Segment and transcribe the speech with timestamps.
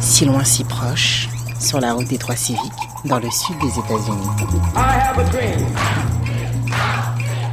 [0.00, 1.28] Si loin, si proche,
[1.58, 2.72] sur la route des trois civiques,
[3.04, 4.26] dans le sud des États-Unis.
[4.74, 5.66] I have a dream.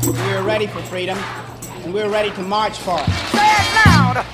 [0.06, 1.18] We're ready for freedom,
[1.86, 3.06] and we're ready to march for it.
[3.32, 4.26] Say it loud.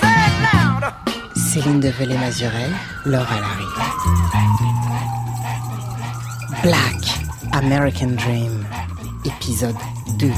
[0.00, 0.92] Say it loud.
[1.36, 2.72] Céline de Velay-Mazurel,
[3.06, 3.66] Laura Larry.
[6.62, 7.02] Black
[7.52, 8.64] American Dream,
[9.24, 9.76] épisode
[10.18, 10.30] 2.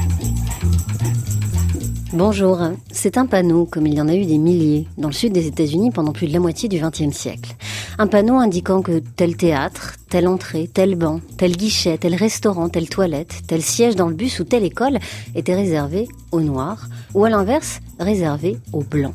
[2.14, 2.60] Bonjour,
[2.92, 5.48] c'est un panneau, comme il y en a eu des milliers, dans le sud des
[5.48, 7.56] États-Unis pendant plus de la moitié du XXe siècle.
[7.98, 12.88] Un panneau indiquant que tel théâtre, telle entrée, tel banc, tel guichet, tel restaurant, telle
[12.88, 15.00] toilette, tel siège dans le bus ou telle école
[15.34, 19.14] était réservé aux noirs, ou à l'inverse, réservé aux blancs.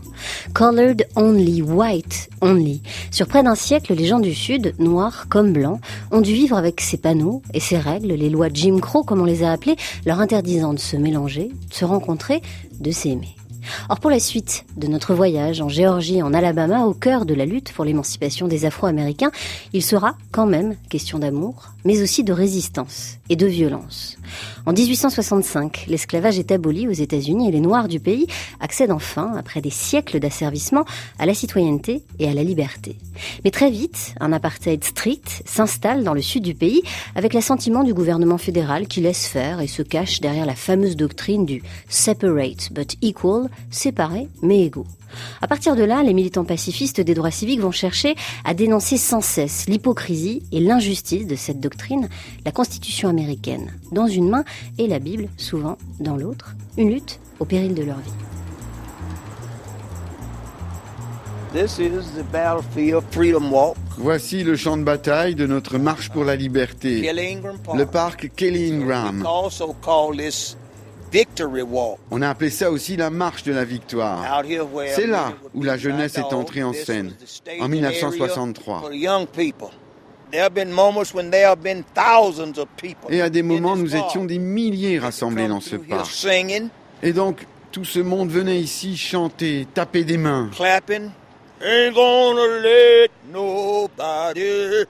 [0.53, 2.81] Colored only, white only.
[3.11, 5.79] Sur près d'un siècle, les gens du Sud, noirs comme blancs,
[6.11, 9.25] ont dû vivre avec ces panneaux et ces règles, les lois Jim Crow comme on
[9.25, 12.41] les a appelées, leur interdisant de se mélanger, de se rencontrer,
[12.79, 13.35] de s'aimer.
[13.89, 17.45] Or, pour la suite de notre voyage en Géorgie en Alabama, au cœur de la
[17.45, 19.31] lutte pour l'émancipation des Afro-Américains,
[19.73, 24.17] il sera quand même question d'amour, mais aussi de résistance et de violence.
[24.65, 28.27] En 1865, l'esclavage est aboli aux États-Unis et les Noirs du pays
[28.59, 30.85] accèdent enfin, après des siècles d'asservissement,
[31.17, 32.95] à la citoyenneté et à la liberté.
[33.43, 36.81] Mais très vite, un apartheid strict s'installe dans le sud du pays
[37.15, 41.45] avec l'assentiment du gouvernement fédéral qui laisse faire et se cache derrière la fameuse doctrine
[41.45, 44.87] du separate but equal, séparés mais égaux.
[45.41, 48.15] À partir de là, les militants pacifistes des droits civiques vont chercher
[48.45, 52.09] à dénoncer sans cesse l'hypocrisie et l'injustice de cette doctrine,
[52.45, 54.43] la Constitution américaine dans une main
[54.77, 58.11] et la Bible souvent dans l'autre, une lutte au péril de leur vie.
[61.51, 63.75] This is the battlefield freedom walk.
[63.97, 67.77] Voici le champ de bataille de notre marche pour la liberté, Kelly Ingram Park.
[67.77, 69.23] le parc Kelly We Ingram.
[72.11, 74.43] On a appelé ça aussi la marche de la victoire.
[74.95, 77.13] C'est là où la jeunesse est entrée en scène,
[77.59, 78.75] en 1963.
[78.75, 79.69] area for the young people.
[80.31, 83.11] There have been moments when there have been thousands of people.
[83.11, 86.07] Et à des moments, nous étions des milliers rassemblés dans ce parc.
[87.01, 90.49] Et donc, tout ce monde venait ici chanter, taper des mains.
[90.55, 91.11] clapping.
[91.61, 94.85] Ain't gonna let nobody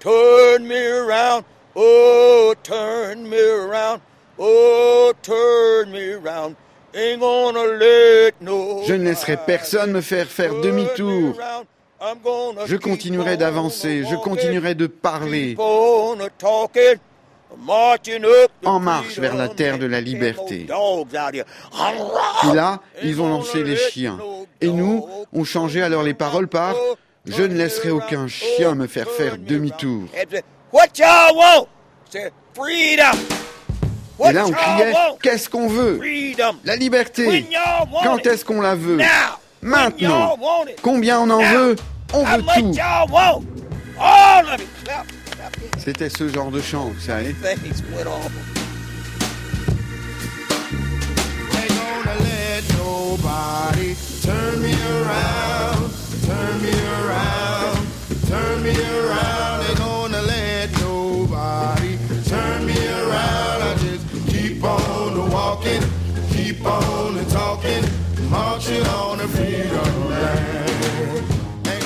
[0.00, 1.44] turn me around.
[1.74, 4.00] Oh, turn me around.
[4.42, 6.56] Oh, turn me around.
[6.94, 11.34] Ain't gonna let nobody Je ne laisserai personne me faire faire demi-tour.
[12.66, 15.54] Je continuerai on d'avancer, je continuerai de parler
[18.64, 20.66] En marche vers la terre de la liberté.
[20.66, 24.18] Puis là, ils ont lancé les chiens.
[24.62, 26.74] Et nous, on changeait alors les paroles par
[27.26, 30.04] Je ne laisserai aucun chien me faire faire demi-tour.
[30.72, 31.66] What y'all want?
[32.54, 33.39] Freedom.
[34.20, 35.18] What Et là, on y'all criait want?
[35.22, 35.96] Qu'est-ce qu'on veut?
[35.96, 36.56] Freedom.
[36.66, 38.26] La liberté When y'all want Quand it?
[38.26, 38.98] est-ce qu'on la veut?
[39.62, 40.78] Maintenant y'all want it?
[40.82, 41.76] Combien on en veut?
[42.12, 42.74] On veut tout
[45.78, 47.34] C'était ce genre de chant, vous savez.
[52.76, 53.94] nobody
[54.60, 55.90] me around,
[56.26, 57.86] turn me around,
[58.28, 59.59] turn me around.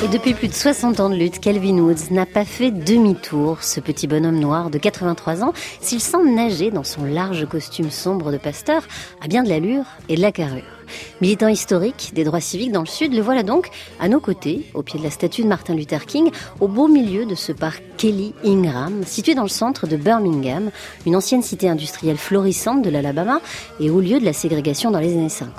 [0.04, 3.80] Et depuis plus de 60 ans de lutte, Calvin Woods n'a pas fait demi-tour, ce
[3.80, 8.36] petit bonhomme noir de 83 ans, s'il semble nager dans son large costume sombre de
[8.36, 8.82] pasteur,
[9.22, 10.73] a bien de l'allure et de la carrure.
[11.20, 14.82] Militant historique des droits civiques dans le Sud, le voilà donc à nos côtés, au
[14.82, 18.34] pied de la statue de Martin Luther King, au beau milieu de ce parc Kelly
[18.44, 20.70] Ingram, situé dans le centre de Birmingham,
[21.06, 23.40] une ancienne cité industrielle florissante de l'Alabama
[23.80, 25.52] et au lieu de la ségrégation dans les années 50.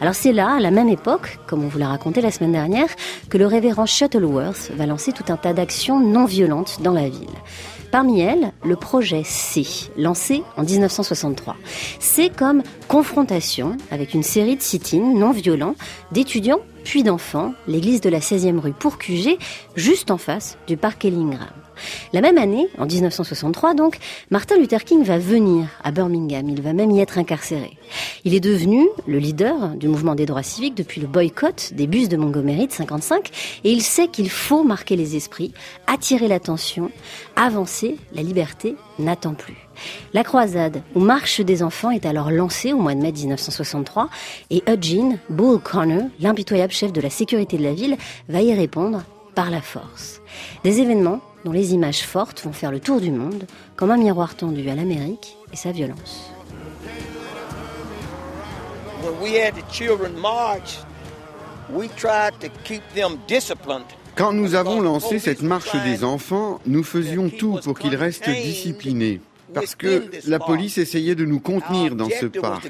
[0.00, 2.88] Alors c'est là, à la même époque, comme on vous l'a raconté la semaine dernière,
[3.30, 7.26] que le révérend Shuttleworth va lancer tout un tas d'actions non violentes dans la ville.
[7.96, 9.64] Parmi elles, le projet C,
[9.96, 11.56] lancé en 1963.
[11.98, 15.76] C'est comme confrontation avec une série de sit-ins non violents
[16.12, 19.38] d'étudiants puis d'enfants, l'église de la 16e rue pour QG,
[19.76, 21.48] juste en face du parc Ellingham.
[22.12, 23.98] La même année, en 1963 donc,
[24.30, 27.76] Martin Luther King va venir à Birmingham, il va même y être incarcéré.
[28.24, 32.08] Il est devenu le leader du mouvement des droits civiques depuis le boycott des bus
[32.08, 33.30] de Montgomery de 55
[33.64, 35.52] et il sait qu'il faut marquer les esprits,
[35.86, 36.90] attirer l'attention,
[37.36, 39.56] avancer, la liberté n'attend plus.
[40.12, 44.08] La croisade ou marche des enfants est alors lancée au mois de mai 1963
[44.50, 47.96] et Eugene Bull Connor, l'impitoyable chef de la sécurité de la ville,
[48.28, 49.02] va y répondre
[49.34, 50.20] par la force.
[50.64, 53.44] Des événements dont les images fortes vont faire le tour du monde,
[53.76, 56.32] comme un miroir tendu à l'Amérique et sa violence.
[59.04, 60.80] When we had the children march,
[61.70, 63.84] we tried to keep them disciplined.
[64.16, 69.20] Quand nous avons lancé cette marche des enfants, nous faisions tout pour qu'ils restent disciplinés.
[69.54, 72.68] Parce que la police essayait de nous contenir dans ce parc.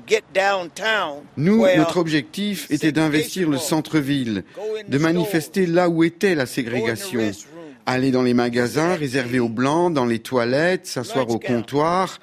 [1.39, 4.45] Nous, notre objectif était d'investir le centre-ville,
[4.87, 7.33] de manifester là où était la ségrégation,
[7.87, 12.19] aller dans les magasins réservés aux blancs, dans les toilettes, s'asseoir au comptoir.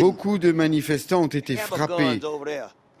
[0.00, 2.20] Beaucoup de manifestants ont été frappés.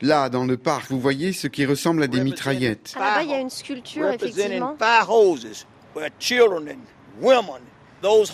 [0.00, 2.94] Là, dans le parc, vous voyez ce qui ressemble à des mitraillettes.
[2.96, 4.76] Ah, là-bas, il y a une sculpture, effectivement.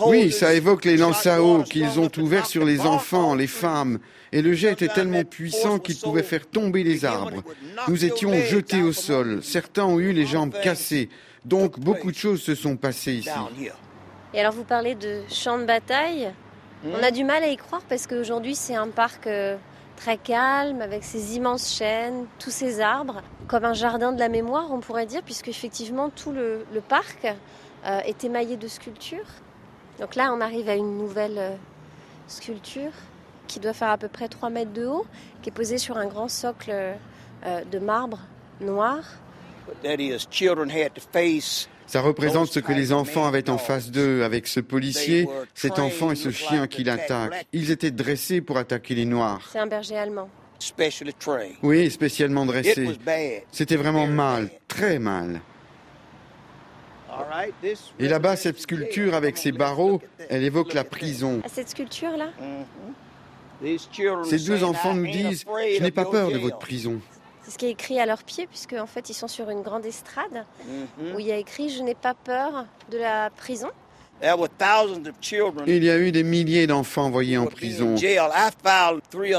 [0.06, 3.98] Oui, ça évoque les lances à eau qu'ils ont ouverts sur les enfants, les femmes.
[4.32, 7.42] Et le jet était tellement puissant qu'il pouvait faire tomber les arbres.
[7.88, 9.40] Nous étions jetés au sol.
[9.42, 11.08] Certains ont eu les jambes cassées.
[11.44, 13.30] Donc beaucoup de choses se sont passées ici.
[14.34, 16.32] Et alors vous parlez de champ de bataille.
[16.84, 19.56] On a du mal à y croire parce qu'aujourd'hui c'est un parc euh,
[19.96, 24.70] très calme avec ses immenses chênes, tous ces arbres, comme un jardin de la mémoire
[24.70, 27.26] on pourrait dire, puisque effectivement tout le, le parc
[27.84, 29.28] euh, est émaillé de sculptures.
[29.98, 31.56] Donc là on arrive à une nouvelle euh,
[32.28, 32.92] sculpture
[33.46, 35.06] qui doit faire à peu près 3 mètres de haut,
[35.42, 36.72] qui est posée sur un grand socle
[37.72, 38.20] de marbre
[38.60, 39.02] noir.
[41.86, 46.12] Ça représente ce que les enfants avaient en face d'eux, avec ce policier, cet enfant
[46.12, 47.46] et ce chien qui l'attaquent.
[47.52, 49.48] Ils étaient dressés pour attaquer les Noirs.
[49.52, 50.28] C'est un berger allemand.
[51.62, 52.98] Oui, spécialement dressé.
[53.50, 55.40] C'était vraiment mal, très mal.
[57.98, 61.42] Et là-bas, cette sculpture avec ses barreaux, elle évoque la prison.
[61.52, 62.30] Cette sculpture-là?
[64.24, 65.44] Ces deux enfants nous disent,
[65.76, 67.00] je n'ai pas peur de votre prison.
[67.50, 69.62] C'est ce qui est écrit à leurs pieds, puisque en fait ils sont sur une
[69.62, 70.46] grande estrade
[71.12, 73.70] où il y a écrit Je n'ai pas peur de la prison.
[75.66, 77.96] Il y a eu des milliers d'enfants envoyés en prison.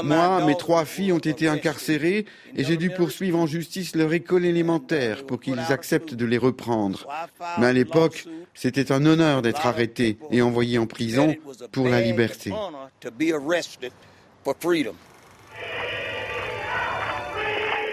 [0.02, 4.44] Moi, mes trois filles ont été incarcérées et j'ai dû poursuivre en justice leur école
[4.44, 7.08] élémentaire pour qu'ils acceptent de les reprendre.
[7.56, 11.34] Mais à l'époque, c'était un honneur d'être arrêté et envoyé en prison
[11.70, 12.52] pour la liberté.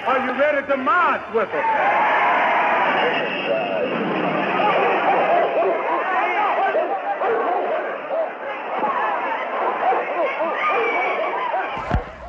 [0.09, 1.65] Are you ready to march with us?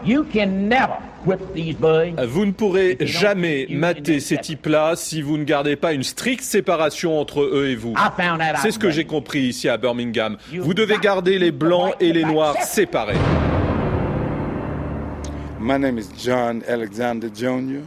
[0.05, 2.13] You can never whip these boys.
[2.27, 7.19] Vous ne pourrez jamais mater ces types-là si vous ne gardez pas une stricte séparation
[7.19, 7.95] entre eux et vous.
[7.97, 10.37] I found that out C'est ce que j'ai compris ici à Birmingham.
[10.53, 13.17] Vous devez garder les blancs et les noirs séparés.
[15.61, 17.85] My name is John Alexander Jr.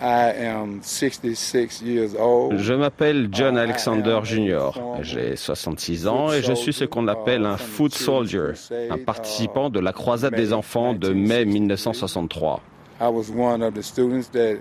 [0.00, 2.58] I am 66 years old.
[2.58, 4.70] Je m'appelle John Alexander Jr.
[5.02, 8.54] J'ai 66 ans et je suis ce qu'on appelle un foot soldier,
[8.90, 12.60] un participant de la croisade des enfants de mai 1963.
[13.00, 14.56] I was one of the students that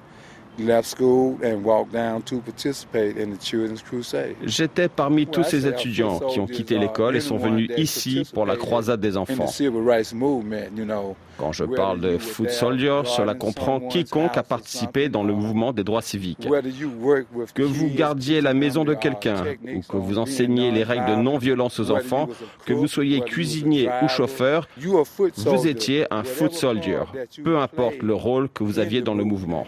[0.59, 4.35] left school and walked down to participate in the Children's Crusade.
[4.45, 8.55] J'étais parmi tous ces étudiants qui ont quitté l'école et sont venus ici pour la
[8.55, 9.45] croisade des enfants.
[9.45, 11.15] the civil rights movement, you know.
[11.37, 15.85] Quand je parle de foot soldier, cela comprend quiconque a participé dans le mouvement des
[15.85, 16.45] droits civiques.
[16.49, 20.71] Whether you work with Que vous gardiez la maison de quelqu'un ou que vous enseigniez
[20.71, 23.87] les règles de non-violence aux enfants, whether you was a que vous soyez cuisinier ou
[23.87, 25.69] driver, chauffeur, you a foot vous soldier.
[25.71, 27.03] étiez un foot soldier,
[27.41, 29.65] peu importe le rôle que vous aviez dans le mouvement.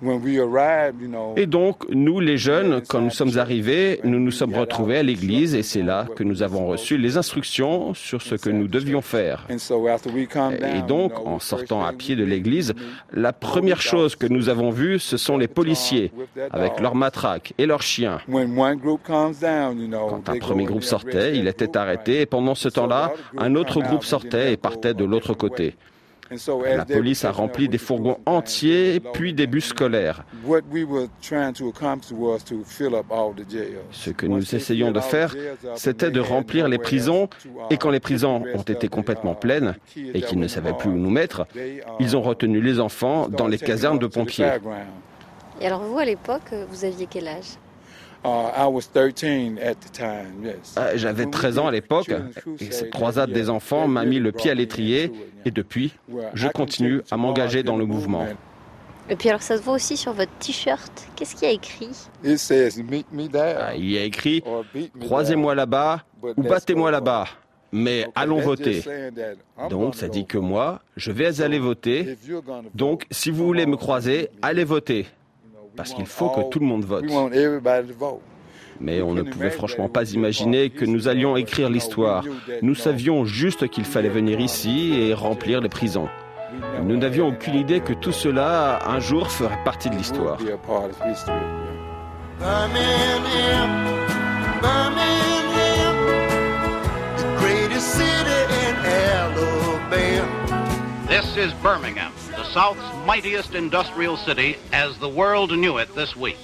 [0.00, 0.14] Know,
[1.36, 5.56] Et donc, nous, les jeunes, quand nous sommes arrivés, nous nous sommes retrouvés à l'église
[5.56, 9.44] et c'est là que nous avons reçu les instructions sur ce que nous devions faire.
[9.48, 12.74] Et donc, en sortant à pied de l'église,
[13.12, 16.12] la première chose que nous avons vue, ce sont les policiers,
[16.52, 18.20] avec leurs matraques et leurs chiens.
[18.28, 24.04] Quand un premier groupe sortait, il était arrêté et pendant ce temps-là, un autre groupe
[24.04, 25.74] sortait et partait de l'autre côté.
[26.30, 30.24] La police a rempli des fourgons entiers, puis des bus scolaires.
[33.90, 35.34] Ce que nous filled de faire,
[35.76, 39.76] c'était de remplir les prisons, uh, et quand les prisons ont été complètement uh, pleines
[39.96, 43.48] et qu'ils ne savaient plus où nous mettre, uh, ils ont retenu les enfants dans
[43.48, 44.50] les casernes de pompiers.
[45.60, 47.56] Et alors vous, à l'époque, vous aviez quel âge?
[50.96, 52.10] J'avais When we 13 ans à l'époque
[52.60, 55.12] et cette croisade des enfants m'a mis le pied à l'étrier
[55.44, 55.94] et depuis,
[56.34, 58.18] je I continue continued à to m'engager dans in le the mouvement.
[58.20, 58.36] movement.
[59.10, 60.92] Et puis alors ça se voit aussi sur votre t-shirt.
[61.16, 61.88] Qu'est-ce qu'il y a écrit?
[62.22, 63.56] It says, meet me there.
[63.58, 65.56] Ah, Il y a écrit or beat me Croisez-moi there.
[65.56, 67.26] là-bas But ou let's battez-moi là-bas,
[67.72, 68.82] mais allons voter.
[69.70, 70.46] Donc ça go dit que vote.
[70.46, 72.18] moi, je vais aller voter.
[72.74, 75.06] Donc si vous voulez me croiser, allez voter.
[75.78, 77.04] Parce qu'il faut que all- tout le monde vote.
[77.04, 78.20] We want everybody to vote.
[78.80, 82.24] Mais on ne pouvait franchement pas imaginer que nous allions écrire l'histoire.
[82.62, 86.08] Nous savions juste qu'il fallait venir ici et remplir les prisons.
[86.84, 90.38] Nous n'avions aucune idée que tout cela, un jour, ferait partie de l'histoire.
[101.08, 102.12] This is Birmingham,
[102.52, 106.38] South's mightiest industrial city as the world knew it this week.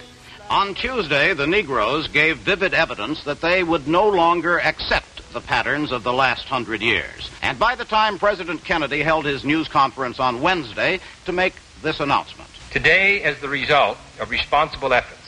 [0.50, 5.92] On Tuesday, the Negroes gave vivid evidence that they would no longer accept the patterns
[5.92, 7.30] of the last hundred years.
[7.42, 12.00] And by the time President Kennedy held his news conference on Wednesday to make this
[12.00, 12.50] announcement.
[12.70, 15.24] Today, as the result of responsible efforts,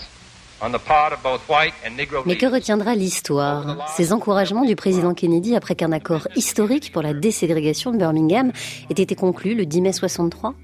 [2.25, 7.13] Mais que retiendra l'histoire Ces encouragements du président Kennedy après qu'un accord historique pour la
[7.13, 8.53] déségrégation de Birmingham
[8.89, 10.55] ait été conclu le 10 mai 63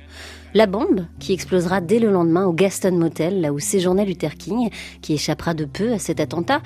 [0.55, 4.71] La bombe qui explosera dès le lendemain au Gaston Motel, là où séjournait Luther King,
[5.03, 6.63] qui échappera de peu à cet attentat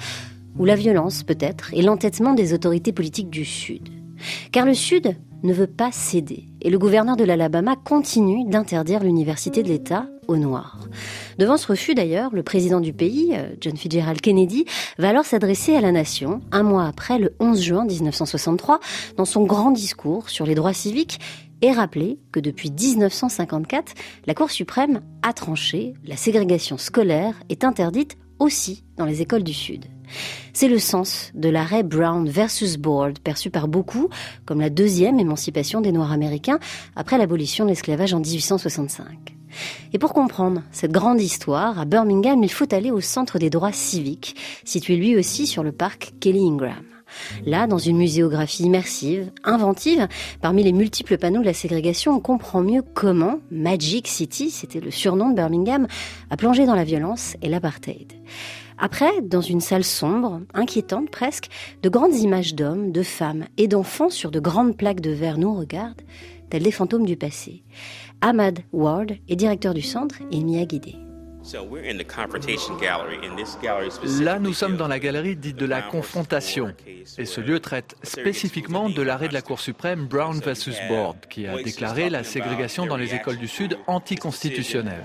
[0.58, 3.95] Ou la violence peut-être et l'entêtement des autorités politiques du Sud
[4.52, 9.62] Car le Sud ne veut pas céder et le gouverneur de l'Alabama continue d'interdire l'université
[9.62, 10.88] de l'État aux Noirs.
[11.38, 14.64] Devant ce refus d'ailleurs, le président du pays, euh, John Fitzgerald Kennedy,
[14.98, 18.80] va alors s'adresser à la nation, un mois après, le 11 juin 1963,
[19.16, 21.20] dans son grand discours sur les droits civiques,
[21.62, 23.94] et rappeler que depuis 1954,
[24.26, 29.54] la Cour suprême a tranché, la ségrégation scolaire est interdite aussi dans les écoles du
[29.54, 29.86] Sud.
[30.52, 34.08] C'est le sens de l'arrêt Brown versus Board, perçu par beaucoup
[34.44, 36.58] comme la deuxième émancipation des Noirs américains
[36.94, 39.36] après l'abolition de l'esclavage en 1865.
[39.92, 43.72] Et pour comprendre cette grande histoire, à Birmingham, il faut aller au Centre des droits
[43.72, 46.84] civiques, situé lui aussi sur le parc Kelly Ingram.
[47.44, 50.08] Là, dans une muséographie immersive, inventive,
[50.40, 54.90] parmi les multiples panneaux de la ségrégation, on comprend mieux comment Magic City, c'était le
[54.90, 55.86] surnom de Birmingham,
[56.30, 58.12] a plongé dans la violence et l'apartheid.
[58.78, 61.48] Après, dans une salle sombre, inquiétante presque,
[61.82, 65.54] de grandes images d'hommes, de femmes et d'enfants sur de grandes plaques de verre nous
[65.54, 66.02] regardent,
[66.50, 67.62] tels des fantômes du passé.
[68.20, 71.05] Ahmad Ward est directeur du centre et m'y a guidé.
[74.20, 76.74] Là, nous sommes dans la galerie dite de la confrontation.
[77.18, 81.46] Et ce lieu traite spécifiquement de l'arrêt de la Cour suprême Brown versus Board, qui
[81.46, 85.04] a déclaré la ségrégation dans les écoles du Sud anticonstitutionnelle.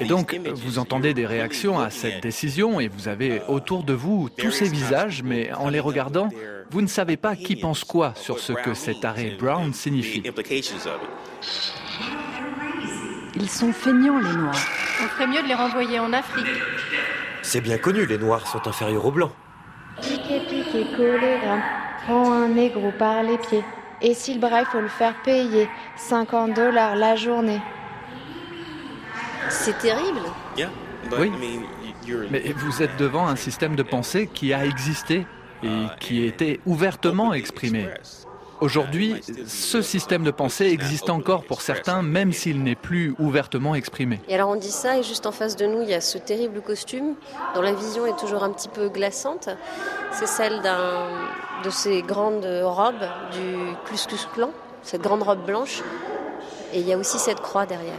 [0.00, 4.28] Et donc, vous entendez des réactions à cette décision et vous avez autour de vous
[4.28, 6.30] tous ces visages, mais en les regardant,
[6.70, 10.22] vous ne savez pas qui pense quoi sur ce que cet arrêt Brown signifie.
[13.36, 14.54] Ils sont feignants, les Noirs.
[15.02, 16.46] On ferait mieux de les renvoyer en Afrique.
[17.42, 19.32] C'est bien connu, les Noirs sont inférieurs aux Blancs.
[20.00, 21.58] Piqué, piqué, choléra,
[22.04, 23.64] prends un négro par les pieds.
[24.02, 27.60] Et s'il braille, faut le faire payer 50 dollars la journée.
[29.48, 30.20] C'est terrible.
[31.18, 31.30] Oui.
[32.30, 35.26] Mais vous êtes devant un système de pensée qui a existé
[35.62, 37.88] et qui était ouvertement exprimé.
[38.60, 39.14] Aujourd'hui,
[39.46, 44.20] ce système de pensée existe encore pour certains, même s'il n'est plus ouvertement exprimé.
[44.28, 46.18] Et alors on dit ça, et juste en face de nous, il y a ce
[46.18, 47.14] terrible costume,
[47.54, 49.48] dont la vision est toujours un petit peu glaçante.
[50.12, 51.08] C'est celle d'un
[51.64, 54.50] de ces grandes robes du Klux Klan,
[54.82, 55.82] cette grande robe blanche.
[56.72, 57.94] Et il y a aussi cette croix derrière.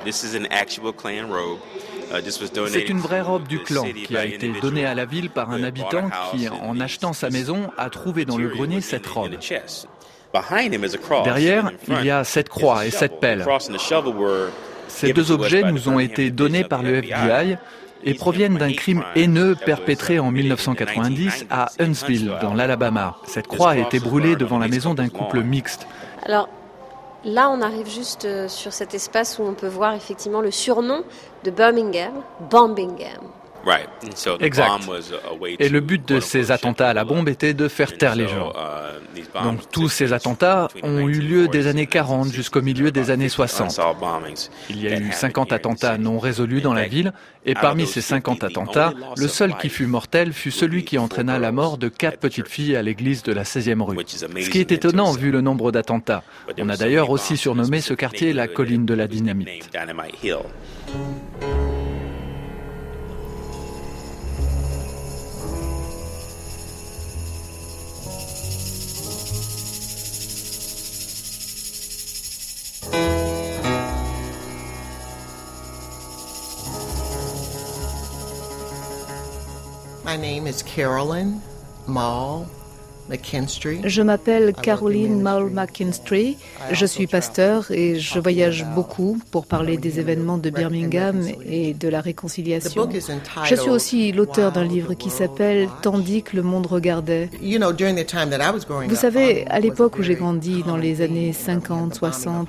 [2.10, 2.22] Uh,
[2.68, 5.64] C'est une vraie robe du clan qui a été donnée à la ville par un
[5.64, 9.36] habitant qui, en achetant sa maison, a trouvé dans le grenier cette robe.
[11.24, 13.46] Derrière, il y a cette croix et cette pelle.
[14.88, 17.57] Ces deux objets nous ont été donnés par le FBI
[18.03, 23.17] et proviennent d'un crime haineux perpétré en 1990 à Huntsville, dans l'Alabama.
[23.25, 25.88] Cette croix a été brûlée devant la maison d'un couple mixte.
[26.24, 26.50] Alors,
[27.25, 31.03] là, on arrive juste euh, sur cet espace où on peut voir effectivement le surnom
[31.43, 32.13] de Birmingham,
[32.50, 33.24] Bombingham.
[34.39, 34.71] Exact.
[35.59, 38.51] Et le but de ces attentats à la bombe était de faire taire les gens.
[38.51, 43.29] uh, Donc tous ces attentats ont eu lieu des années 40 jusqu'au milieu des années
[43.29, 43.79] 60.
[44.69, 47.13] Il y a eu 50 attentats non résolus dans la ville,
[47.45, 51.51] et parmi ces 50 attentats, le seul qui fut mortel fut celui qui entraîna la
[51.51, 53.97] mort de quatre petites filles à l'église de la 16e rue.
[54.07, 56.24] Ce qui est étonnant vu le nombre d'attentats.
[56.57, 59.69] On a d'ailleurs aussi surnommé ce quartier la colline de la dynamite.
[80.08, 81.42] My name is Carolyn
[81.86, 82.50] Mall
[83.10, 86.38] Je m'appelle Caroline Mull McKinstry.
[86.72, 91.88] Je suis pasteur et je voyage beaucoup pour parler des événements de Birmingham et de
[91.88, 92.90] la réconciliation.
[93.46, 97.30] Je suis aussi l'auteur d'un livre qui s'appelle Tandis que le monde regardait.
[97.42, 102.48] Vous savez, à l'époque où j'ai grandi, dans les années 50, 60,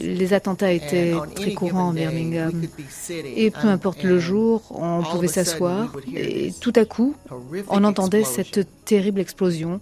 [0.00, 2.62] les attentats étaient très courants à Birmingham.
[3.36, 7.14] Et peu importe le jour, on pouvait s'asseoir et tout à coup,
[7.68, 9.80] on entendait cette terrible explosion.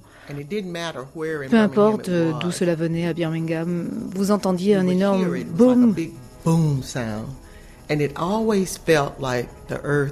[1.51, 5.95] Peu importe d'où cela venait à Birmingham, vous entendiez un énorme boom.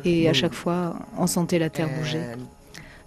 [0.04, 2.20] Et à chaque fois, on sentait la terre bouger.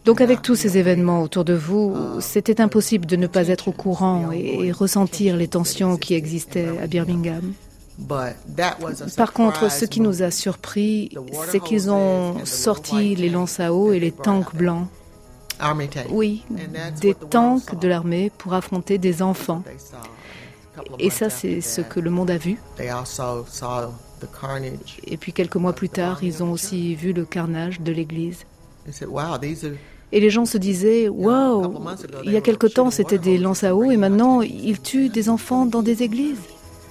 [0.06, 3.72] Donc avec tous ces événements autour de vous, c'était impossible de ne pas être au
[3.72, 7.54] courant et ressentir les tensions qui existaient à Birmingham.
[9.18, 11.12] Par contre, ce qui nous a surpris,
[11.50, 14.88] c'est qu'ils ont sorti les lances à eau et les tanks blancs.
[16.10, 16.44] Oui,
[17.01, 19.63] des tanks de l'armée pour affronter des enfants.
[21.00, 22.58] Et ça, c'est ce que le monde a vu.
[25.06, 28.46] Et puis quelques mois plus tard, ils ont aussi vu le carnage de l'Église.
[30.12, 31.75] Et les gens se disaient, wow,
[32.24, 35.30] il y a quelque temps c'était des lances à eau et maintenant ils tuent des
[35.30, 36.42] enfants dans des églises.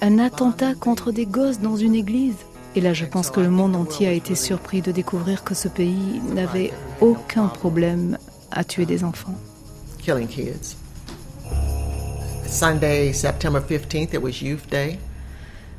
[0.01, 2.37] Un attentat contre des gosses dans une église.
[2.75, 5.67] Et là, je pense que le monde entier a été surpris de découvrir que ce
[5.67, 6.71] pays n'avait
[7.01, 8.17] aucun problème
[8.51, 9.35] à tuer des enfants.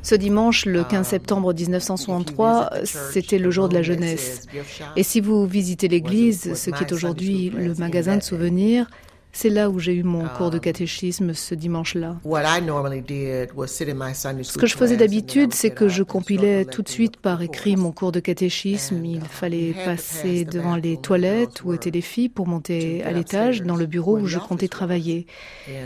[0.03, 4.47] Ce dimanche, le 15 septembre 1963, c'était le jour de la jeunesse.
[4.95, 8.87] Et si vous visitez l'église, ce qui est aujourd'hui le magasin de souvenirs,
[9.33, 12.17] c'est là où j'ai eu mon cours de catéchisme ce dimanche-là.
[14.43, 17.91] Ce que je faisais d'habitude, c'est que je compilais tout de suite par écrit mon
[17.91, 19.03] cours de catéchisme.
[19.05, 23.75] Il fallait passer devant les toilettes où étaient les filles pour monter à l'étage dans
[23.75, 25.27] le bureau où je comptais travailler.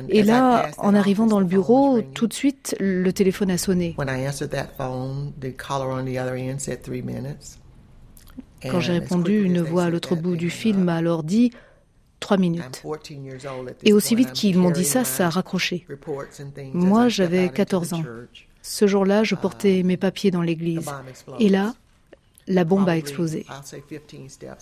[0.09, 3.95] Et là, en arrivant dans le bureau, tout de suite, le téléphone a sonné.
[8.71, 11.51] Quand j'ai répondu, une voix à l'autre bout du fil m'a alors dit
[12.19, 12.83] trois minutes.
[13.83, 15.85] Et aussi vite qu'ils m'ont dit ça, ça a raccroché.
[16.73, 18.03] Moi, j'avais 14 ans.
[18.61, 20.89] Ce jour-là, je portais mes papiers dans l'église.
[21.39, 21.75] Et là,
[22.47, 23.45] la bombe a explosé.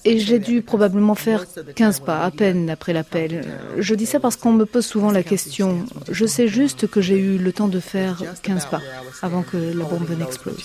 [0.06, 3.46] Et j'ai dû probablement faire 15 pas, à peine après l'appel.
[3.78, 5.86] Je dis ça parce qu'on me pose souvent la question.
[6.10, 8.82] Je sais juste que j'ai eu le temps de faire 15 pas
[9.22, 10.64] avant que la bombe n'explose.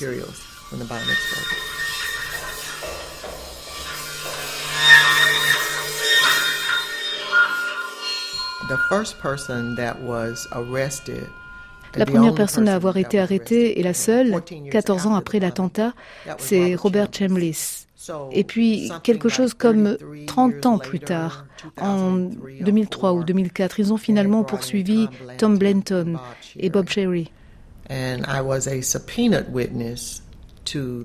[11.95, 15.95] La première personne à avoir été arrêtée et la seule, 14 ans après l'attentat,
[16.39, 17.87] c'est Robert Chambliss.
[18.33, 21.47] Et puis, quelque chose comme 30 ans plus tard,
[21.81, 22.13] en
[22.61, 26.19] 2003 ou 2004, ils ont finalement poursuivi Tom Blanton
[26.59, 27.31] et Bob Sherry.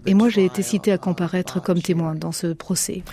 [0.06, 3.04] Et moi, j'ai été cité à comparaître comme témoin dans ce procès.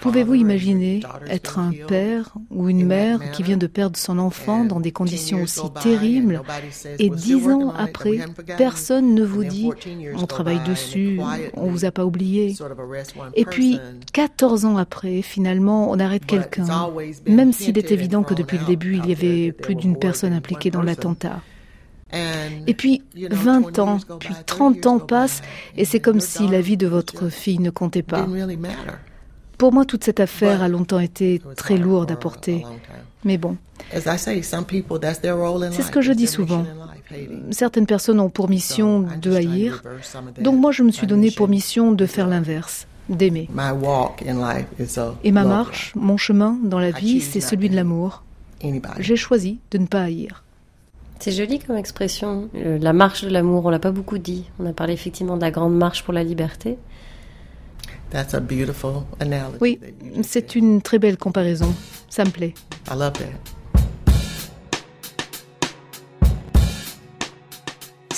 [0.00, 4.80] Pouvez-vous imaginer être un père ou une mère qui vient de perdre son enfant dans
[4.80, 6.42] des conditions aussi terribles
[6.98, 8.18] et dix ans après,
[8.58, 9.70] personne ne vous dit
[10.14, 11.20] on travaille dessus,
[11.54, 12.54] on vous a pas oublié.
[13.34, 13.78] Et puis,
[14.12, 16.66] 14 ans après, finalement, on arrête quelqu'un,
[17.26, 20.70] même s'il est évident que depuis le début, il y avait plus d'une personne impliquée
[20.70, 21.40] dans l'attentat.
[22.66, 25.42] Et puis 20 ans, puis 30 ans passent
[25.76, 28.26] et c'est comme si la vie de votre fille ne comptait pas.
[29.58, 32.64] Pour moi, toute cette affaire a longtemps été très lourde à porter.
[33.24, 33.56] Mais bon,
[33.90, 34.00] c'est
[35.82, 36.64] ce que je dis souvent.
[37.50, 39.82] Certaines personnes ont pour mission de haïr,
[40.40, 43.48] donc moi je me suis donné pour mission de faire l'inverse, d'aimer.
[45.22, 48.22] Et ma marche, mon chemin dans la vie, c'est celui de l'amour.
[48.98, 50.44] J'ai choisi de ne pas haïr.
[51.24, 52.50] C'est joli comme expression.
[52.54, 54.44] Euh, la marche de l'amour, on l'a pas beaucoup dit.
[54.58, 56.76] On a parlé effectivement de la grande marche pour la liberté.
[59.62, 59.80] Oui,
[60.22, 61.74] c'est une très belle comparaison.
[62.10, 62.52] Ça me plaît.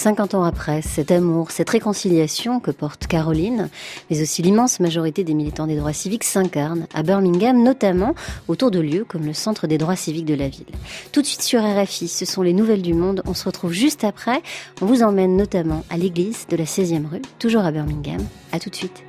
[0.06, 3.68] 50 ans après, cet amour, cette réconciliation que porte Caroline,
[4.08, 8.14] mais aussi l'immense majorité des militants des droits civiques s'incarnent à Birmingham, notamment
[8.46, 10.68] autour de lieux comme le Centre des droits civiques de la ville.
[11.10, 13.24] Tout de suite sur RFI, ce sont les nouvelles du monde.
[13.26, 14.42] On se retrouve juste après.
[14.80, 18.24] On vous emmène notamment à l'église de la 16e rue, toujours à Birmingham.
[18.52, 19.05] À tout de suite.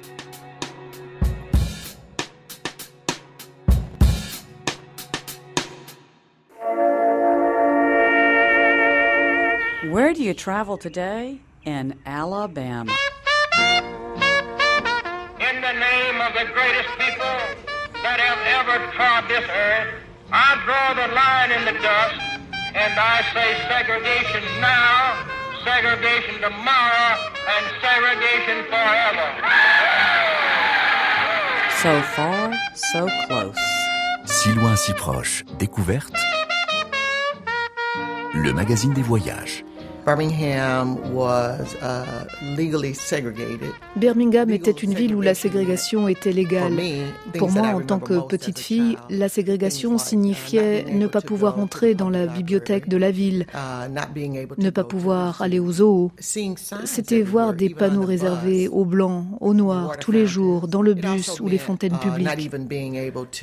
[10.28, 11.40] You travel today?
[11.64, 12.92] In Alabama.
[15.40, 17.38] In the name of the greatest people
[18.04, 19.94] that have ever trod this earth.
[20.30, 22.20] I draw the line in the dust,
[22.76, 25.16] and I say segregation now,
[25.64, 27.10] segregation tomorrow,
[27.56, 29.28] and segregation forever.
[31.80, 33.56] So far, so close.
[34.26, 35.46] Si loin, si proche.
[35.58, 36.20] Découverte.
[38.34, 39.64] Le magazine des voyages.
[40.08, 42.06] Birmingham was uh,
[42.56, 43.74] legally segregated.
[43.98, 46.72] Birmingham était une ville où la ségrégation était légale.
[47.38, 52.10] Pour moi, en tant que petite fille, la ségrégation signifiait ne pas pouvoir entrer dans
[52.10, 53.48] la bibliothèque de la ville,
[54.58, 56.12] ne pas pouvoir aller aux zoos.
[56.20, 61.42] C'était voir des panneaux réservés aux blancs, aux noirs, tous les jours, dans le bus
[61.42, 62.50] ou les fontaines publiques.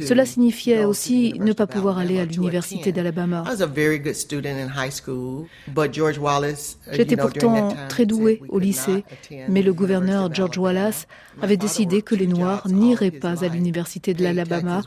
[0.00, 3.44] Cela signifiait aussi ne pas pouvoir aller à l'université d'Alabama.
[6.92, 9.04] J'étais pourtant très douée au lycée,
[9.48, 11.06] mais le gouverneur George Wallace
[11.42, 14.82] avait décidé que les Noirs n'iraient pas à l'université de l'Alabama,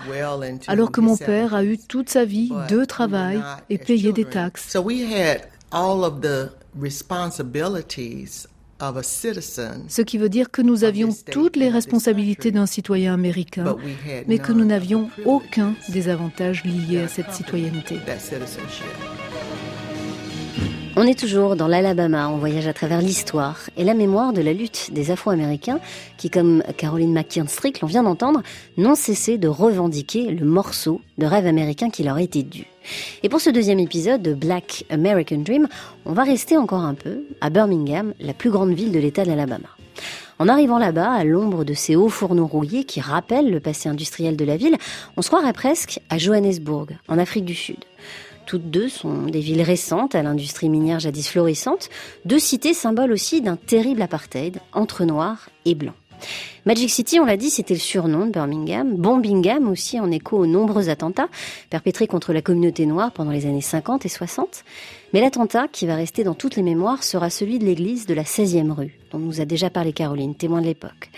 [0.67, 4.77] alors que mon père a eu toute sa vie deux travails et payé des taxes.
[9.88, 13.75] Ce qui veut dire que nous avions toutes les responsabilités d'un citoyen américain,
[14.27, 17.97] mais que nous n'avions aucun des avantages liés à cette citoyenneté.
[20.99, 24.51] On est toujours dans l'Alabama, on voyage à travers l'histoire et la mémoire de la
[24.51, 25.79] lutte des Afro-Américains
[26.17, 28.41] qui, comme Caroline McKinstry, l'on vient d'entendre,
[28.77, 32.65] n'ont cessé de revendiquer le morceau de rêve américain qui leur était dû.
[33.21, 35.67] Et pour ce deuxième épisode de Black American Dream,
[36.07, 39.29] on va rester encore un peu à Birmingham, la plus grande ville de l'État de
[39.29, 39.69] l'Alabama.
[40.39, 44.36] En arrivant là-bas, à l'ombre de ces hauts fourneaux rouillés qui rappellent le passé industriel
[44.36, 44.77] de la ville,
[45.15, 47.86] on se croirait presque à Johannesburg, en Afrique du Sud.
[48.47, 51.89] Toutes deux sont des villes récentes à l'industrie minière jadis florissante,
[52.23, 55.95] deux cités symboles aussi d'un terrible apartheid entre noirs et blancs.
[56.65, 58.95] Magic City, on l'a dit, c'était le surnom de Birmingham.
[58.95, 61.27] Bombingham aussi en écho aux nombreux attentats
[61.69, 64.63] perpétrés contre la communauté noire pendant les années 50 et 60.
[65.13, 68.23] Mais l'attentat qui va rester dans toutes les mémoires sera celui de l'église de la
[68.23, 71.10] 16e rue, dont nous a déjà parlé Caroline, témoin de l'époque.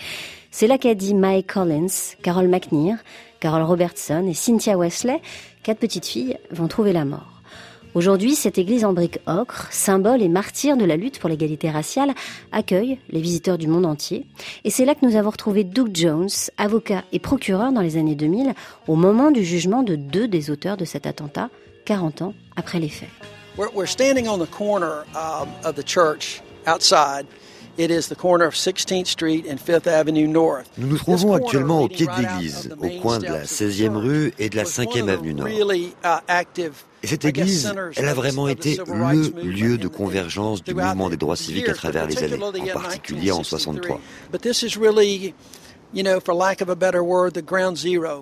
[0.50, 2.98] C'est là qu'a dit Mike Collins, Carol McNear,
[3.38, 5.20] Carol Robertson et Cynthia Wesley,
[5.62, 7.40] quatre petites filles, vont trouver la mort.
[7.94, 12.12] Aujourd'hui, cette église en briques ocre, symbole et martyr de la lutte pour l'égalité raciale,
[12.52, 14.26] accueille les visiteurs du monde entier.
[14.62, 18.14] Et c'est là que nous avons retrouvé Doug Jones, avocat et procureur dans les années
[18.14, 18.54] 2000,
[18.86, 21.50] au moment du jugement de deux des auteurs de cet attentat,
[21.84, 23.08] 40 ans après les faits.
[23.58, 27.26] We're standing on the corner um, of the church outside.
[30.78, 34.48] Nous nous trouvons actuellement au pied de l'église, au coin de la 16e rue et
[34.48, 35.48] de la 5e avenue Nord.
[35.48, 36.34] Uh,
[37.02, 41.36] et cette église, elle a vraiment été le lieu de convergence du mouvement des droits
[41.36, 44.00] civiques à travers les années, en particulier en 63.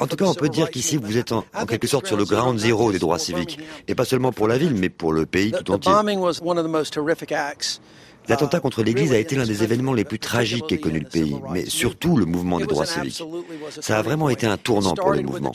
[0.00, 2.24] En tout cas, on peut dire qu'ici, vous êtes en, en, quelque sorte sur le
[2.24, 3.58] ground zero des droits civiques.
[3.88, 5.92] Et pas seulement pour la ville, mais pour le pays tout entier.
[8.28, 11.36] L'attentat contre l'Église a été l'un des événements les plus tragiques qu'ait connu le pays,
[11.50, 13.22] mais surtout le mouvement des droits civiques.
[13.80, 15.52] Ça a vraiment été un tournant pour le mouvement.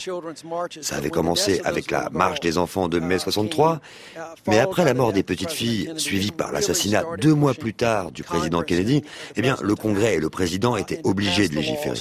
[0.82, 3.80] Ça avait commencé avec la marche des enfants de mai 63,
[4.48, 8.24] mais après la mort des petites filles, suivie par l'assassinat deux mois plus tard du
[8.24, 9.04] président Kennedy,
[9.36, 12.00] eh bien, le Congrès et le président étaient obligés de légiférer.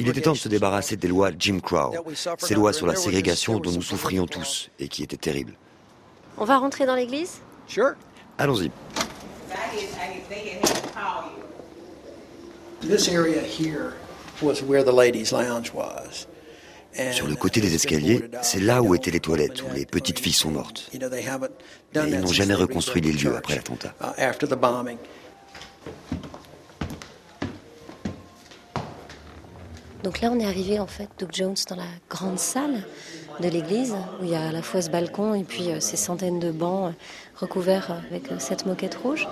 [0.00, 1.94] Il était temps de se débarrasser des lois Jim Crow,
[2.38, 5.54] ces lois sur la ségrégation dont nous souffrions tous et qui étaient terribles.
[6.40, 7.40] On va rentrer dans l'église?
[7.68, 7.92] Sure.
[8.38, 8.70] Allons-y.
[17.12, 20.32] Sur le côté des escaliers, c'est là où étaient les toilettes, où les petites filles
[20.32, 20.90] sont mortes.
[20.92, 23.94] Mais ils n'ont jamais reconstruit les lieux après l'attentat.
[30.02, 32.84] Donc là, on est arrivé en fait, Doug Jones, dans la grande salle
[33.40, 35.96] de l'église, où il y a à la fois ce balcon et puis euh, ces
[35.96, 36.96] centaines de bancs euh,
[37.36, 39.28] recouverts avec euh, cette moquette rouge.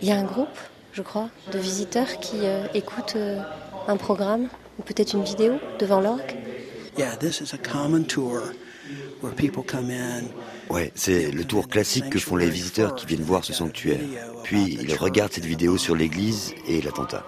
[0.00, 0.56] Il y a un groupe,
[0.92, 2.40] je crois, de visiteurs qui
[2.74, 3.16] écoutent
[3.88, 6.36] un programme ou peut-être une vidéo devant l'orgue.
[10.68, 14.00] Ouais, c'est le tour classique que font les visiteurs qui viennent voir ce sanctuaire.
[14.42, 17.24] Puis ils regardent cette vidéo sur l'église et l'attentat.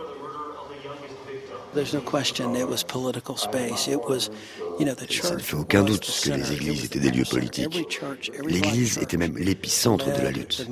[5.11, 8.01] Ça ne fait aucun doute que les églises étaient des lieux politiques.
[8.45, 10.67] L'église était même l'épicentre de la lutte.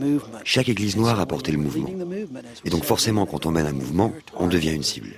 [0.44, 1.88] Chaque église noire apportait le mouvement.
[2.64, 5.10] Et donc forcément, quand on mène un mouvement, on devient une cible.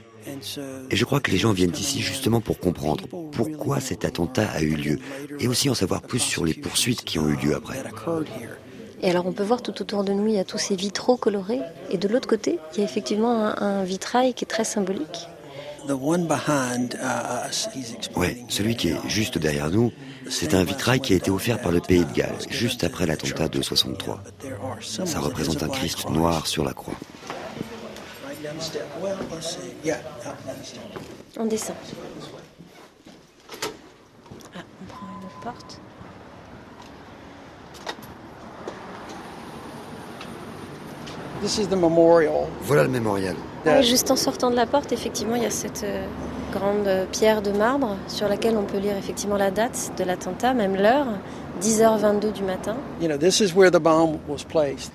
[0.90, 4.61] Et je crois que les gens viennent ici justement pour comprendre pourquoi cet attentat a
[4.61, 4.99] eu lieu
[5.38, 7.83] et aussi en savoir plus sur les poursuites qui ont eu lieu après.
[9.03, 11.16] Et alors on peut voir tout autour de nous, il y a tous ces vitraux
[11.16, 11.61] colorés.
[11.90, 15.29] Et de l'autre côté, il y a effectivement un, un vitrail qui est très symbolique
[18.16, 19.92] Ouais, celui qui est juste derrière nous,
[20.29, 23.49] c'est un vitrail qui a été offert par le Pays de Galles, juste après l'attentat
[23.49, 24.22] de 63.
[24.81, 26.94] Ça représente un Christ noir sur la croix.
[31.38, 31.77] On descend.
[34.55, 35.81] Ah, on prend une autre porte.
[42.62, 43.37] Voilà le mémorial.
[43.66, 46.07] Ah, juste en sortant de la porte, effectivement, il y a cette euh,
[46.52, 50.76] grande pierre de marbre sur laquelle on peut lire effectivement la date de l'attentat, même
[50.76, 51.07] l'heure,
[51.61, 52.76] 10h22 du matin.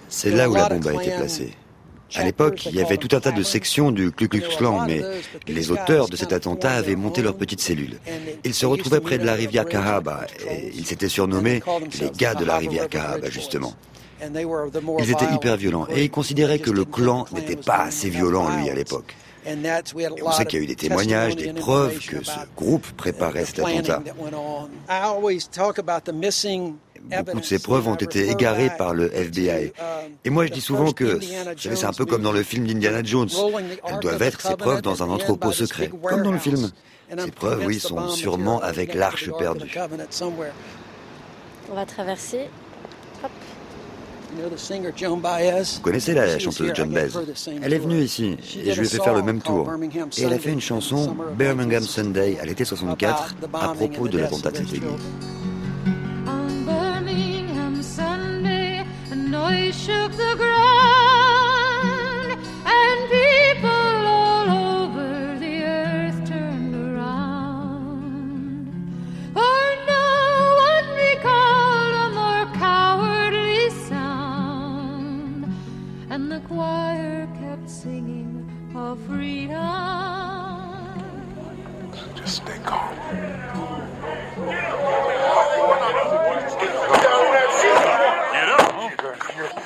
[0.10, 1.54] C'est là où la bombe a été placée.
[2.16, 5.02] À l'époque, il y avait tout un tas de sections du Ku Klux Klan, mais
[5.48, 8.00] les auteurs de cet attentat avaient monté leur petite cellule.
[8.44, 11.62] Ils se retrouvaient près de la rivière Cahaba et ils s'étaient surnommés
[12.02, 13.74] les gars de la rivière Cahaba, justement.
[14.22, 18.70] Ils étaient hyper violents et ils considéraient que le clan n'était pas assez violent, lui,
[18.70, 19.16] à l'époque.
[19.46, 19.56] Et
[20.24, 23.60] on sait qu'il y a eu des témoignages, des preuves que ce groupe préparait cet
[23.60, 24.04] attentat.
[27.26, 29.74] Beaucoup de ces preuves ont été égarées par le FBI.
[30.24, 31.20] Et moi, je dis souvent que
[31.58, 33.30] c'est un peu comme dans le film d'Indiana Jones.
[33.88, 36.70] Elles doivent être, ces preuves, dans un entrepôt secret, comme dans le film.
[37.18, 39.76] Ces preuves, oui, sont sûrement avec l'arche perdue.
[41.72, 42.50] On va traverser.
[44.34, 47.10] Vous connaissez la chanteuse John Baez?
[47.62, 49.70] Elle est venue ici et je lui ai fait faire le même tour.
[50.18, 54.52] Et elle a fait une chanson, Birmingham Sunday, à l'été 64, à propos de l'attentat
[54.52, 54.90] de cette église.
[59.72, 61.01] shook the ground
[76.52, 78.44] choir kept singing
[78.76, 79.56] of freedom.
[82.16, 82.94] Just stay calm.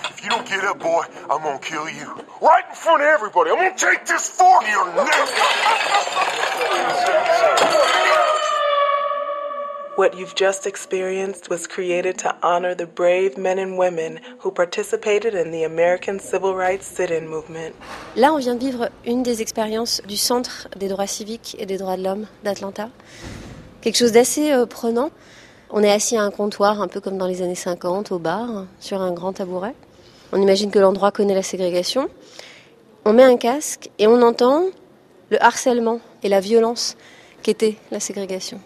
[0.10, 2.24] If you don't get up, boy, I'm gonna kill you.
[2.40, 3.50] Right in front of everybody.
[3.50, 5.30] I'm gonna take this fork to your neck.
[9.98, 15.34] What you've just experienced was created to honor the brave men and women who participated
[15.34, 17.74] in the American Civil Rights Sit-in movement.
[18.18, 21.78] Là, on vient de vivre une des expériences du Centre des droits civiques et des
[21.78, 22.90] droits de l'homme d'Atlanta.
[23.80, 25.12] Quelque chose d'assez euh, prenant.
[25.70, 28.66] On est assis à un comptoir, un peu comme dans les années 50, au bar,
[28.82, 29.76] sur un grand tabouret.
[30.34, 32.10] On imagine que l'endroit connaît la ségrégation.
[33.06, 34.66] On met un casque et on entend
[35.30, 36.98] le harcèlement et la violence
[37.44, 38.60] qu'était la ségrégation.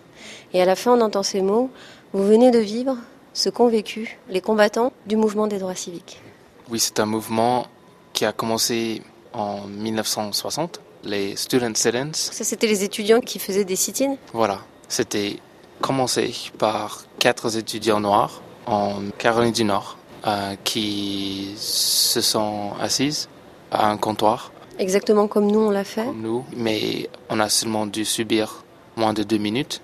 [0.54, 1.70] Et à la fin, on entend ces mots
[2.14, 2.98] Vous venez de vivre
[3.34, 6.22] ce qu'ont vécu les combattants du mouvement des droits civiques.
[6.70, 7.68] Oui, c'est un mouvement
[8.14, 9.02] qui a commencé
[9.34, 12.12] en 1960, les Student Sit-ins.
[12.14, 15.38] Ça, c'était les étudiants qui faisaient des sit-ins Voilà, c'était
[15.82, 23.30] commencé par quatre étudiants noirs en Caroline du Nord euh, qui se sont assises
[23.72, 24.52] à un comptoir.
[24.78, 26.06] Exactement comme nous on l'a fait.
[26.06, 28.64] Comme nous, mais on a seulement dû subir
[28.96, 29.82] moins de deux minutes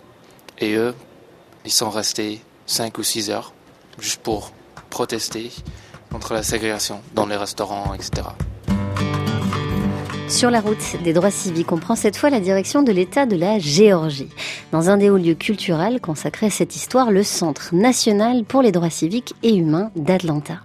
[0.59, 0.95] et eux,
[1.65, 3.53] ils sont restés cinq ou six heures
[3.99, 4.51] juste pour
[4.89, 5.51] protester
[6.11, 8.27] contre la ségrégation dans les restaurants, etc.
[10.27, 13.35] Sur la route des droits civiques, on prend cette fois la direction de l'État de
[13.35, 14.29] la Géorgie.
[14.71, 18.71] Dans un des hauts lieux culturels consacrés à cette histoire, le Centre national pour les
[18.71, 20.61] droits civiques et humains d'Atlanta.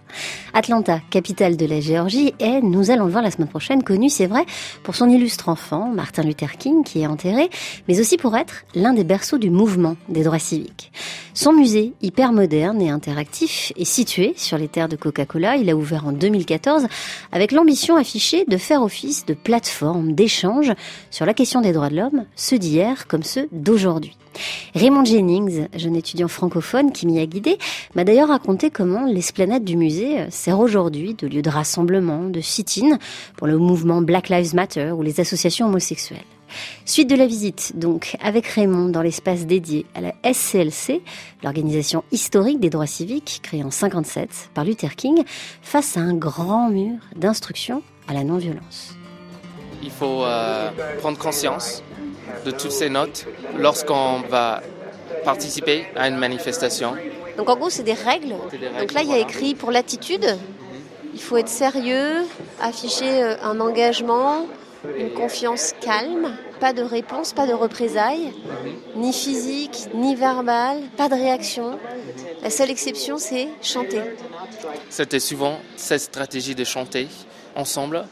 [0.55, 4.27] Atlanta, capitale de la Géorgie, est, nous allons le voir la semaine prochaine, connue, c'est
[4.27, 4.45] vrai,
[4.83, 7.51] pour son illustre enfant, Martin Luther King, qui est enterré,
[7.87, 10.91] mais aussi pour être l'un des berceaux du mouvement des droits civiques.
[11.35, 15.57] Son musée, hyper moderne et interactif, est situé sur les terres de Coca-Cola.
[15.57, 16.87] Il a ouvert en 2014
[17.31, 20.73] avec l'ambition affichée de faire office de plateforme d'échange
[21.11, 24.17] sur la question des droits de l'homme, ceux d'hier comme ceux d'aujourd'hui.
[24.77, 27.59] Raymond Jennings, jeune étudiant francophone qui m'y a guidé,
[27.97, 32.97] m'a d'ailleurs raconté comment l'esplanade du musée sert aujourd'hui de lieu de rassemblement, de sit-in
[33.37, 36.23] pour le mouvement Black Lives Matter ou les associations homosexuelles.
[36.85, 41.03] Suite de la visite, donc, avec Raymond dans l'espace dédié à la SCLC,
[41.43, 45.25] l'organisation historique des droits civiques créée en 57 par Luther King,
[45.61, 48.95] face à un grand mur d'instruction à la non-violence.
[49.83, 51.83] Il faut euh, prendre conscience
[52.45, 53.27] de toutes ces notes
[53.59, 54.63] lorsqu'on va
[55.25, 56.95] participer à une manifestation.
[57.37, 58.35] Donc en gros, c'est des règles.
[58.79, 60.37] Donc là, il y a écrit pour l'attitude,
[61.15, 62.27] il faut être sérieux,
[62.61, 64.47] afficher euh, un engagement,
[64.99, 68.33] une confiance calme, pas de réponse, pas de représailles,
[68.97, 71.79] ni physique, ni verbale, pas de réaction.
[72.43, 74.01] La seule exception, c'est chanter.
[74.89, 77.09] C'était souvent cette stratégie de chanter
[77.57, 78.07] ensemble